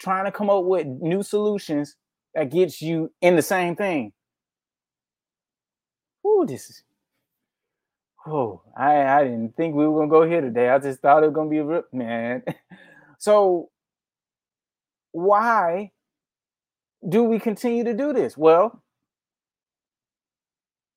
[0.00, 1.94] trying to come up with new solutions
[2.34, 4.12] that gets you in the same thing.
[6.26, 6.82] Ooh, this is
[8.26, 10.68] Oh, I, I didn't think we were gonna go here today.
[10.68, 12.42] I just thought it was gonna be a rip, man.
[13.18, 13.70] so
[15.10, 15.90] why
[17.06, 18.36] do we continue to do this?
[18.36, 18.82] Well,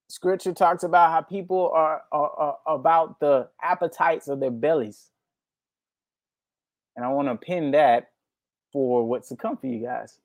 [0.07, 5.09] scripture talks about how people are, are, are about the appetites of their bellies.
[6.95, 8.11] And I want to pin that
[8.71, 10.19] for what's to come for you guys.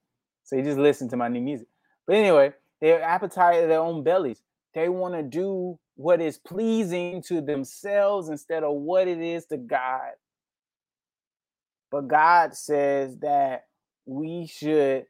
[0.44, 1.66] So you just listen to my new music.
[2.06, 4.42] But anyway, their appetite of their own bellies.
[4.74, 9.58] They want to do what is pleasing to themselves instead of what it is to
[9.58, 10.12] God.
[11.90, 13.66] But God says that
[14.06, 15.04] we should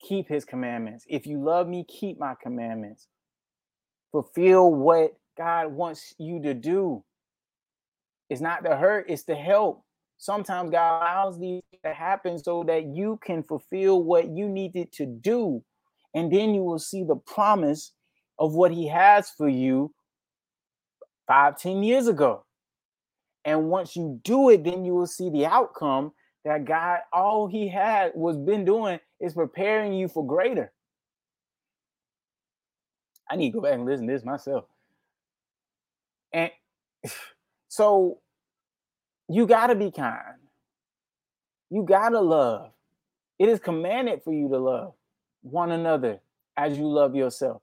[0.00, 1.04] keep his commandments.
[1.10, 3.06] If you love me, keep my commandments.
[4.12, 7.04] Fulfill what God wants you to do.
[8.30, 9.84] It's not to hurt, it's to help.
[10.16, 15.04] Sometimes God allows these to happen so that you can fulfill what you needed to
[15.04, 15.62] do.
[16.14, 17.92] And then you will see the promise
[18.42, 19.94] of what he has for you
[21.28, 22.44] five, ten years ago.
[23.44, 26.10] And once you do it, then you will see the outcome
[26.44, 30.72] that God, all he had was been doing is preparing you for greater.
[33.30, 34.64] I need to go back and listen to this myself.
[36.32, 36.50] And
[37.68, 38.18] so
[39.28, 40.40] you got to be kind.
[41.70, 42.72] You got to love.
[43.38, 44.94] It is commanded for you to love
[45.42, 46.18] one another
[46.56, 47.62] as you love yourself.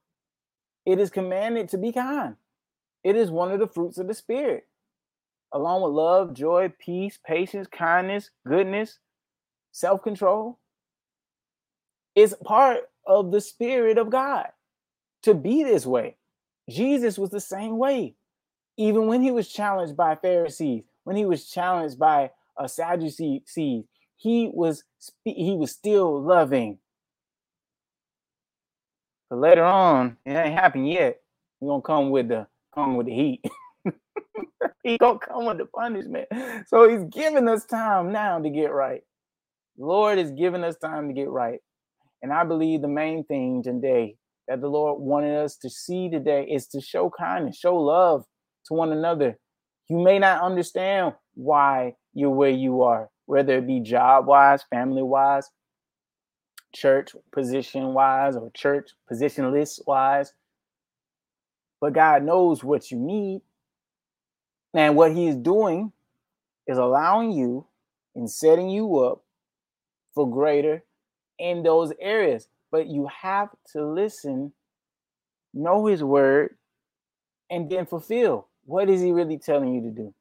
[0.86, 2.36] It is commanded to be kind.
[3.04, 4.68] It is one of the fruits of the Spirit,
[5.54, 9.00] along with love, joy, peace, patience, kindness, goodness,
[9.72, 10.60] self control.
[12.16, 14.48] It's part of the Spirit of God
[15.24, 16.18] to be this way.
[16.70, 18.16] Jesus was the same way.
[18.78, 23.44] Even when he was challenged by Pharisees, when he was challenged by a Sadducee,
[24.18, 24.84] he was
[25.26, 26.80] he was still loving.
[29.30, 31.20] But later on, it ain't happened yet.
[31.60, 33.46] We're gonna come with the come with the heat.
[34.84, 36.28] he gonna come with the punishment.
[36.68, 39.02] So he's giving us time now to get right.
[39.78, 41.60] Lord is giving us time to get right.
[42.22, 44.16] And I believe the main thing today
[44.48, 48.26] that the Lord wanted us to see today is to show kindness, show love
[48.66, 49.38] to one another.
[49.90, 55.04] You may not understand why you're where you are, whether it be job wise, family
[55.04, 55.48] wise,
[56.74, 60.34] church position wise, or church position list wise
[61.80, 63.42] but God knows what you need.
[64.74, 65.92] And what He is doing
[66.68, 67.66] is allowing you
[68.16, 69.24] and setting you up
[70.14, 70.84] for greater
[71.38, 72.48] in those areas.
[72.72, 74.54] But you have to listen,
[75.54, 76.56] know His word,
[77.50, 78.48] and then fulfill.
[78.66, 80.14] What is He really telling you to do?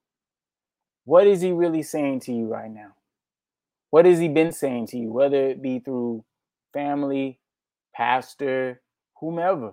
[1.05, 2.95] What is He really saying to you right now?
[3.91, 6.23] What has he been saying to you, whether it be through
[6.79, 7.41] family,
[7.95, 8.81] pastor,
[9.21, 9.73] whomever?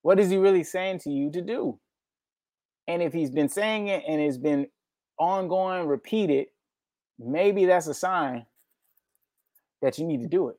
[0.00, 1.78] What is he really saying to you to do?
[2.86, 4.68] And if he's been saying it and it's been
[5.18, 6.46] ongoing, repeated,
[7.18, 8.46] maybe that's a sign
[9.82, 10.56] that you need to do it.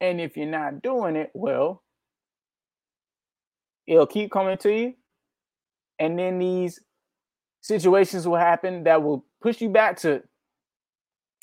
[0.00, 1.82] And if you're not doing it, well,
[3.86, 4.94] it'll keep coming to you.
[5.98, 6.80] And then these
[7.60, 10.22] situations will happen that will push you back to,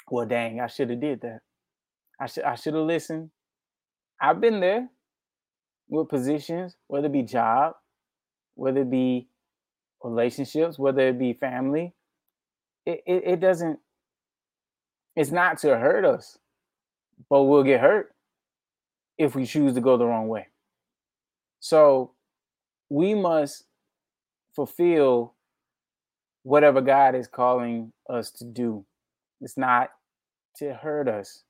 [0.10, 1.42] well, dang, I should have did that.
[2.20, 3.30] I should I should have listened.
[4.22, 4.90] I've been there
[5.90, 7.74] with positions, whether it be job,
[8.56, 9.28] whether it be
[10.04, 11.94] relationships, whether it be family.
[12.86, 13.80] It, it, it doesn't,
[15.16, 16.38] it's not to hurt us,
[17.30, 18.14] but we'll get hurt
[19.18, 20.48] if we choose to go the wrong way.
[21.60, 22.12] So
[22.90, 23.64] we must
[24.56, 25.34] fulfill
[26.44, 28.86] whatever God is calling us to do.
[29.40, 29.90] It's not
[30.58, 31.44] to hurt us,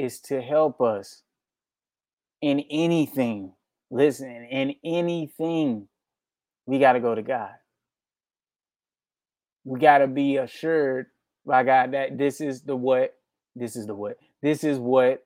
[0.00, 1.22] it's to help us
[2.40, 3.52] in anything.
[3.90, 5.88] Listen, in anything,
[6.66, 7.50] we got to go to God.
[9.64, 11.06] We got to be assured
[11.44, 13.14] by God that this is the what,
[13.54, 15.24] this is the what, this is what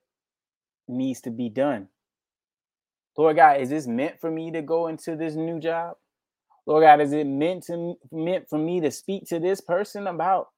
[0.88, 1.88] needs to be done.
[3.16, 5.96] Lord God, is this meant for me to go into this new job?
[6.66, 10.48] Lord God, is it meant to meant for me to speak to this person about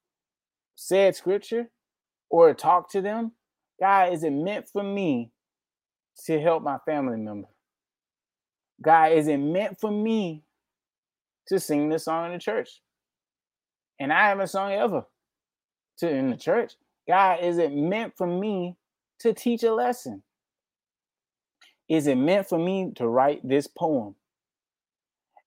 [0.75, 1.69] said scripture
[2.29, 3.33] or talk to them?
[3.79, 5.31] God, is it meant for me
[6.25, 7.47] to help my family member?
[8.81, 10.43] God, is it meant for me
[11.47, 12.81] to sing this song in the church?
[13.99, 15.05] And I haven't sung ever
[15.99, 16.73] to in the church.
[17.07, 18.75] God, is it meant for me
[19.19, 20.23] to teach a lesson?
[21.89, 24.15] Is it meant for me to write this poem?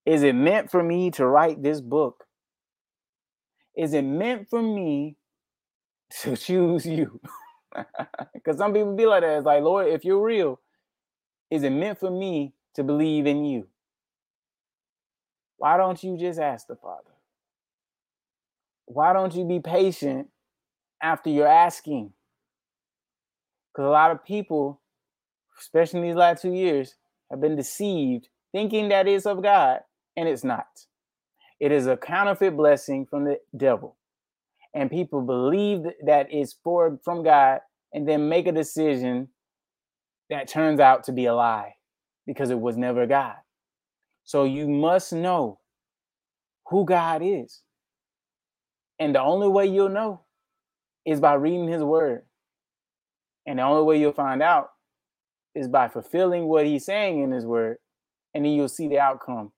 [0.06, 2.24] Is it meant for me to write this book?
[3.76, 5.16] Is it meant for me
[6.22, 7.20] to choose you?
[8.34, 9.36] Because some people be like that.
[9.36, 10.60] It's like, Lord, if you're real,
[11.50, 13.68] is it meant for me to believe in you?
[15.58, 17.10] Why don't you just ask the Father?
[18.86, 20.28] Why don't you be patient
[21.02, 22.12] after you're asking?
[23.72, 24.80] Because a lot of people
[25.60, 26.94] especially in these last two years,
[27.30, 29.80] have been deceived thinking that is of God,
[30.16, 30.66] and it's not.
[31.60, 33.96] It is a counterfeit blessing from the devil.
[34.74, 37.60] And people believe that it's for from God
[37.92, 39.28] and then make a decision
[40.28, 41.74] that turns out to be a lie
[42.26, 43.34] because it was never God.
[44.24, 45.58] So you must know
[46.68, 47.62] who God is.
[49.00, 50.20] And the only way you'll know
[51.04, 52.22] is by reading his word.
[53.46, 54.70] And the only way you'll find out
[55.54, 57.78] is by fulfilling what he's saying in his word,
[58.34, 59.52] and then you'll see the outcome.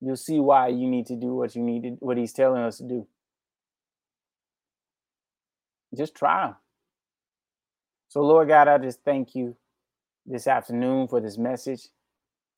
[0.00, 2.78] You'll see why you need to do what you need to, what he's telling us
[2.78, 3.06] to do.
[5.96, 6.46] Just try.
[6.48, 6.56] them.
[8.08, 9.56] So, Lord God, I just thank you
[10.26, 11.88] this afternoon for this message.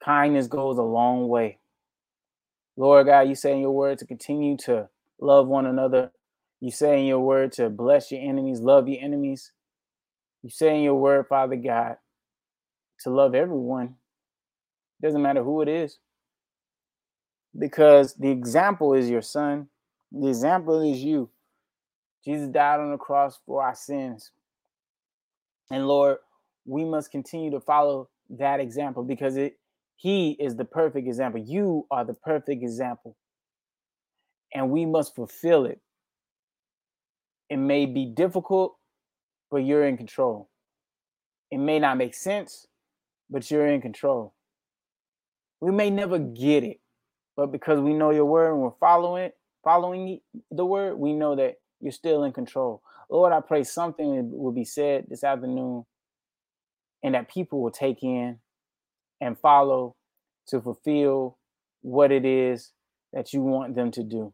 [0.04, 1.58] Kindness goes a long way.
[2.76, 4.88] Lord God, you say in your word to continue to
[5.20, 6.12] love one another.
[6.60, 9.52] You say in your word to bless your enemies, love your enemies.
[10.42, 11.96] You say in your word, Father God,
[13.00, 13.96] to love everyone.
[15.00, 15.98] It Doesn't matter who it is.
[17.58, 19.68] Because the example is your son,
[20.12, 21.30] the example is you.
[22.24, 24.30] Jesus died on the cross for our sins.
[25.70, 26.18] And Lord,
[26.66, 29.58] we must continue to follow that example because it
[29.96, 31.40] he is the perfect example.
[31.40, 33.16] You are the perfect example.
[34.54, 35.80] And we must fulfill it.
[37.50, 38.76] It may be difficult,
[39.50, 40.50] but you're in control.
[41.50, 42.68] It may not make sense,
[43.28, 44.34] but you're in control.
[45.60, 46.78] We may never get it,
[47.36, 50.20] but because we know your word and we're following it, following
[50.52, 52.82] the word, we know that you're still in control.
[53.10, 55.84] Lord, I pray something will be said this afternoon
[57.02, 58.38] and that people will take in
[59.20, 59.96] and follow
[60.48, 61.38] to fulfill
[61.82, 62.72] what it is
[63.12, 64.32] that you want them to do.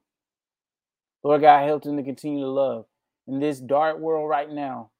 [1.22, 2.86] Lord God, help them to continue to love.
[3.26, 4.90] In this dark world right now,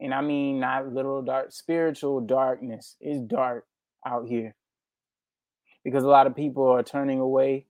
[0.00, 3.64] and I mean not literal dark, spiritual darkness is dark
[4.06, 4.54] out here.
[5.84, 7.66] Because a lot of people are turning away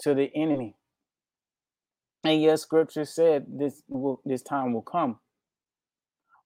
[0.00, 0.75] to the enemy.
[2.26, 5.18] And yes, scripture said this will this time will come.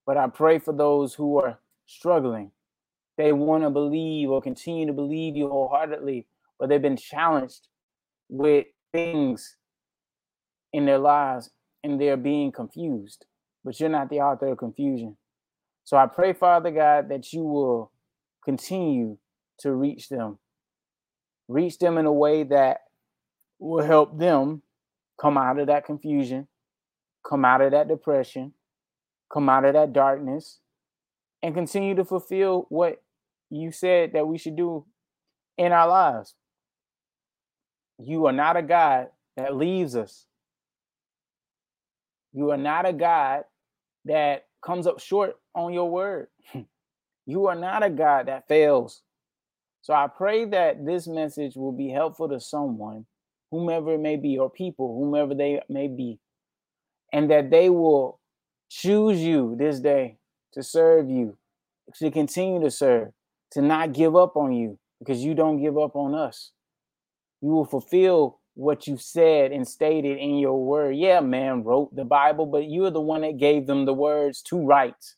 [0.07, 2.53] But I pray for those who are struggling.
[3.17, 6.27] They want to believe or continue to believe you wholeheartedly,
[6.59, 7.69] but they've been challenged
[8.29, 9.57] with things
[10.73, 11.51] in their lives
[11.83, 13.27] and they're being confused
[13.65, 15.17] but you're not the author of confusion.
[15.85, 17.93] So I pray, Father God, that you will
[18.45, 19.19] continue
[19.61, 20.39] to reach them,
[21.49, 22.79] reach them in a way that
[23.59, 24.63] will help them
[25.21, 26.49] come out of that confusion,
[27.29, 28.55] come out of that depression,
[29.33, 30.61] come out of that darkness
[31.43, 33.03] and continue to fulfill what
[33.51, 34.87] you said that we should do
[35.59, 36.35] in our lives.
[37.99, 40.25] You are not a God that leaves us.
[42.33, 43.43] You are not a God
[44.07, 46.29] that comes up short on your word.
[47.27, 49.03] you are not a God that fails.
[49.83, 53.07] So I pray that this message will be helpful to someone,
[53.51, 56.19] whomever it may be, or people, whomever they may be,
[57.13, 58.21] and that they will
[58.69, 60.17] choose you this day
[60.53, 61.37] to serve you,
[61.97, 63.09] to continue to serve,
[63.53, 66.53] to not give up on you because you don't give up on us.
[67.41, 70.97] You will fulfill what you said and stated in your word.
[70.97, 74.65] Yeah, man wrote the Bible, but you're the one that gave them the words to
[74.65, 75.15] write.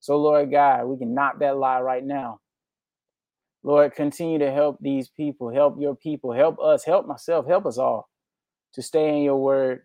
[0.00, 2.40] So, Lord God, we can knock that lie right now.
[3.68, 7.76] Lord, continue to help these people, help your people, help us, help myself, help us
[7.76, 8.08] all
[8.72, 9.82] to stay in your word,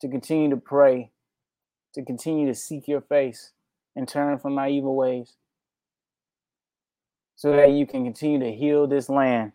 [0.00, 1.10] to continue to pray,
[1.94, 3.50] to continue to seek your face
[3.96, 5.34] and turn from my evil ways
[7.34, 9.50] so that you can continue to heal this land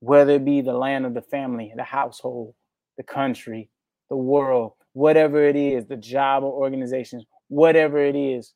[0.00, 2.52] whether it be the land of the family, the household,
[2.98, 3.70] the country,
[4.10, 8.52] the world, whatever it is, the job or organizations, whatever it is.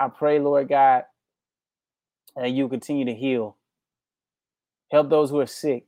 [0.00, 1.04] I pray, Lord God,
[2.36, 3.56] that you continue to heal.
[4.90, 5.86] Help those who are sick.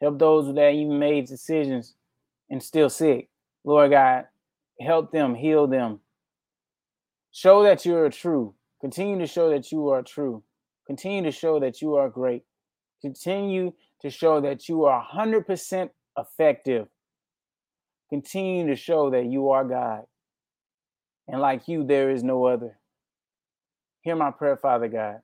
[0.00, 1.94] Help those that even made decisions
[2.50, 3.28] and still sick.
[3.64, 4.26] Lord God,
[4.80, 6.00] help them, heal them.
[7.32, 8.54] Show that you are true.
[8.80, 10.42] Continue to show that you are true.
[10.86, 12.44] Continue to show that you are great.
[13.02, 16.86] Continue to show that you are 100% effective.
[18.10, 20.04] Continue to show that you are God.
[21.26, 22.78] And like you, there is no other.
[24.00, 25.20] Hear my prayer, Father God.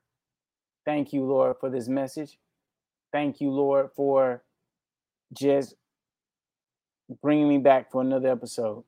[0.84, 2.38] Thank you, Lord, for this message.
[3.12, 4.42] Thank you, Lord, for
[5.32, 5.74] just
[7.22, 8.84] bringing me back for another episode.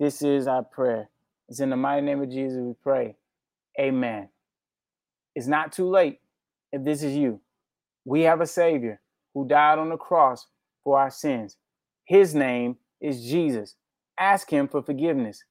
[0.00, 1.08] This is our prayer.
[1.48, 3.16] It's in the mighty name of Jesus we pray.
[3.78, 4.28] Amen.
[5.34, 6.20] It's not too late
[6.72, 7.40] if this is you.
[8.04, 9.00] We have a Savior
[9.34, 10.46] who died on the cross
[10.82, 11.56] for our sins.
[12.06, 13.76] His name is Jesus.
[14.18, 15.42] Ask Him for forgiveness.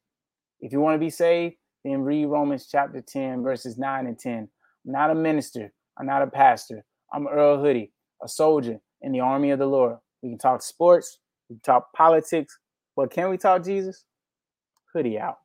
[0.61, 4.47] If you want to be saved, then read Romans chapter 10, verses 9 and 10.
[4.85, 5.71] Not a minister.
[5.97, 6.83] I'm not a pastor.
[7.13, 7.91] I'm Earl Hoodie,
[8.23, 9.97] a soldier in the army of the Lord.
[10.21, 11.19] We can talk sports,
[11.49, 12.57] we can talk politics,
[12.95, 14.03] but can we talk Jesus?
[14.93, 15.37] Hoodie out.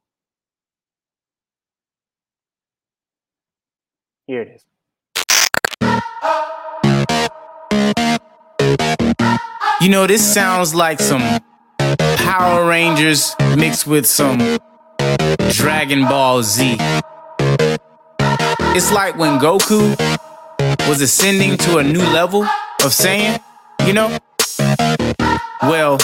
[4.26, 4.64] Here it is.
[9.80, 11.22] You know, this sounds like some
[12.16, 14.59] Power Rangers mixed with some
[15.51, 16.78] Dragon Ball Z.
[18.76, 19.96] It's like when Goku
[20.88, 23.40] was ascending to a new level of Saiyan,
[23.86, 24.16] you know?
[25.62, 25.98] Well,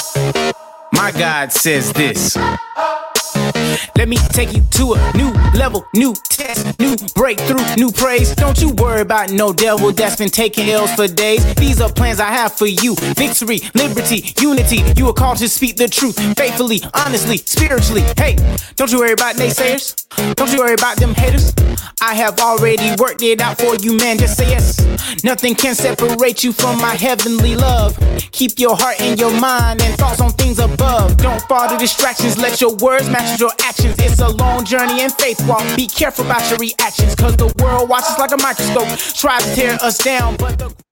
[0.93, 2.37] my God says this.
[3.97, 8.35] Let me take you to a new level, new test, new breakthrough, new praise.
[8.35, 11.43] Don't you worry about no devil that's been taking L's for days.
[11.55, 14.83] These are plans I have for you victory, liberty, unity.
[14.97, 18.03] You are called to speak the truth faithfully, honestly, spiritually.
[18.17, 18.37] Hey,
[18.77, 20.05] don't you worry about naysayers.
[20.35, 21.53] Don't you worry about them haters.
[22.01, 24.19] I have already worked it out for you, man.
[24.19, 24.79] Just say yes.
[25.25, 27.99] Nothing can separate you from my heavenly love.
[28.33, 31.17] Keep your heart and your mind and thoughts on things above.
[31.17, 32.39] Don't fall to distractions.
[32.39, 33.97] Let your words match your actions.
[33.99, 35.65] It's a long journey and faith walk.
[35.77, 38.89] Be careful about your reactions, cause the world watches like a microscope.
[39.17, 40.84] Try to tear us down, but the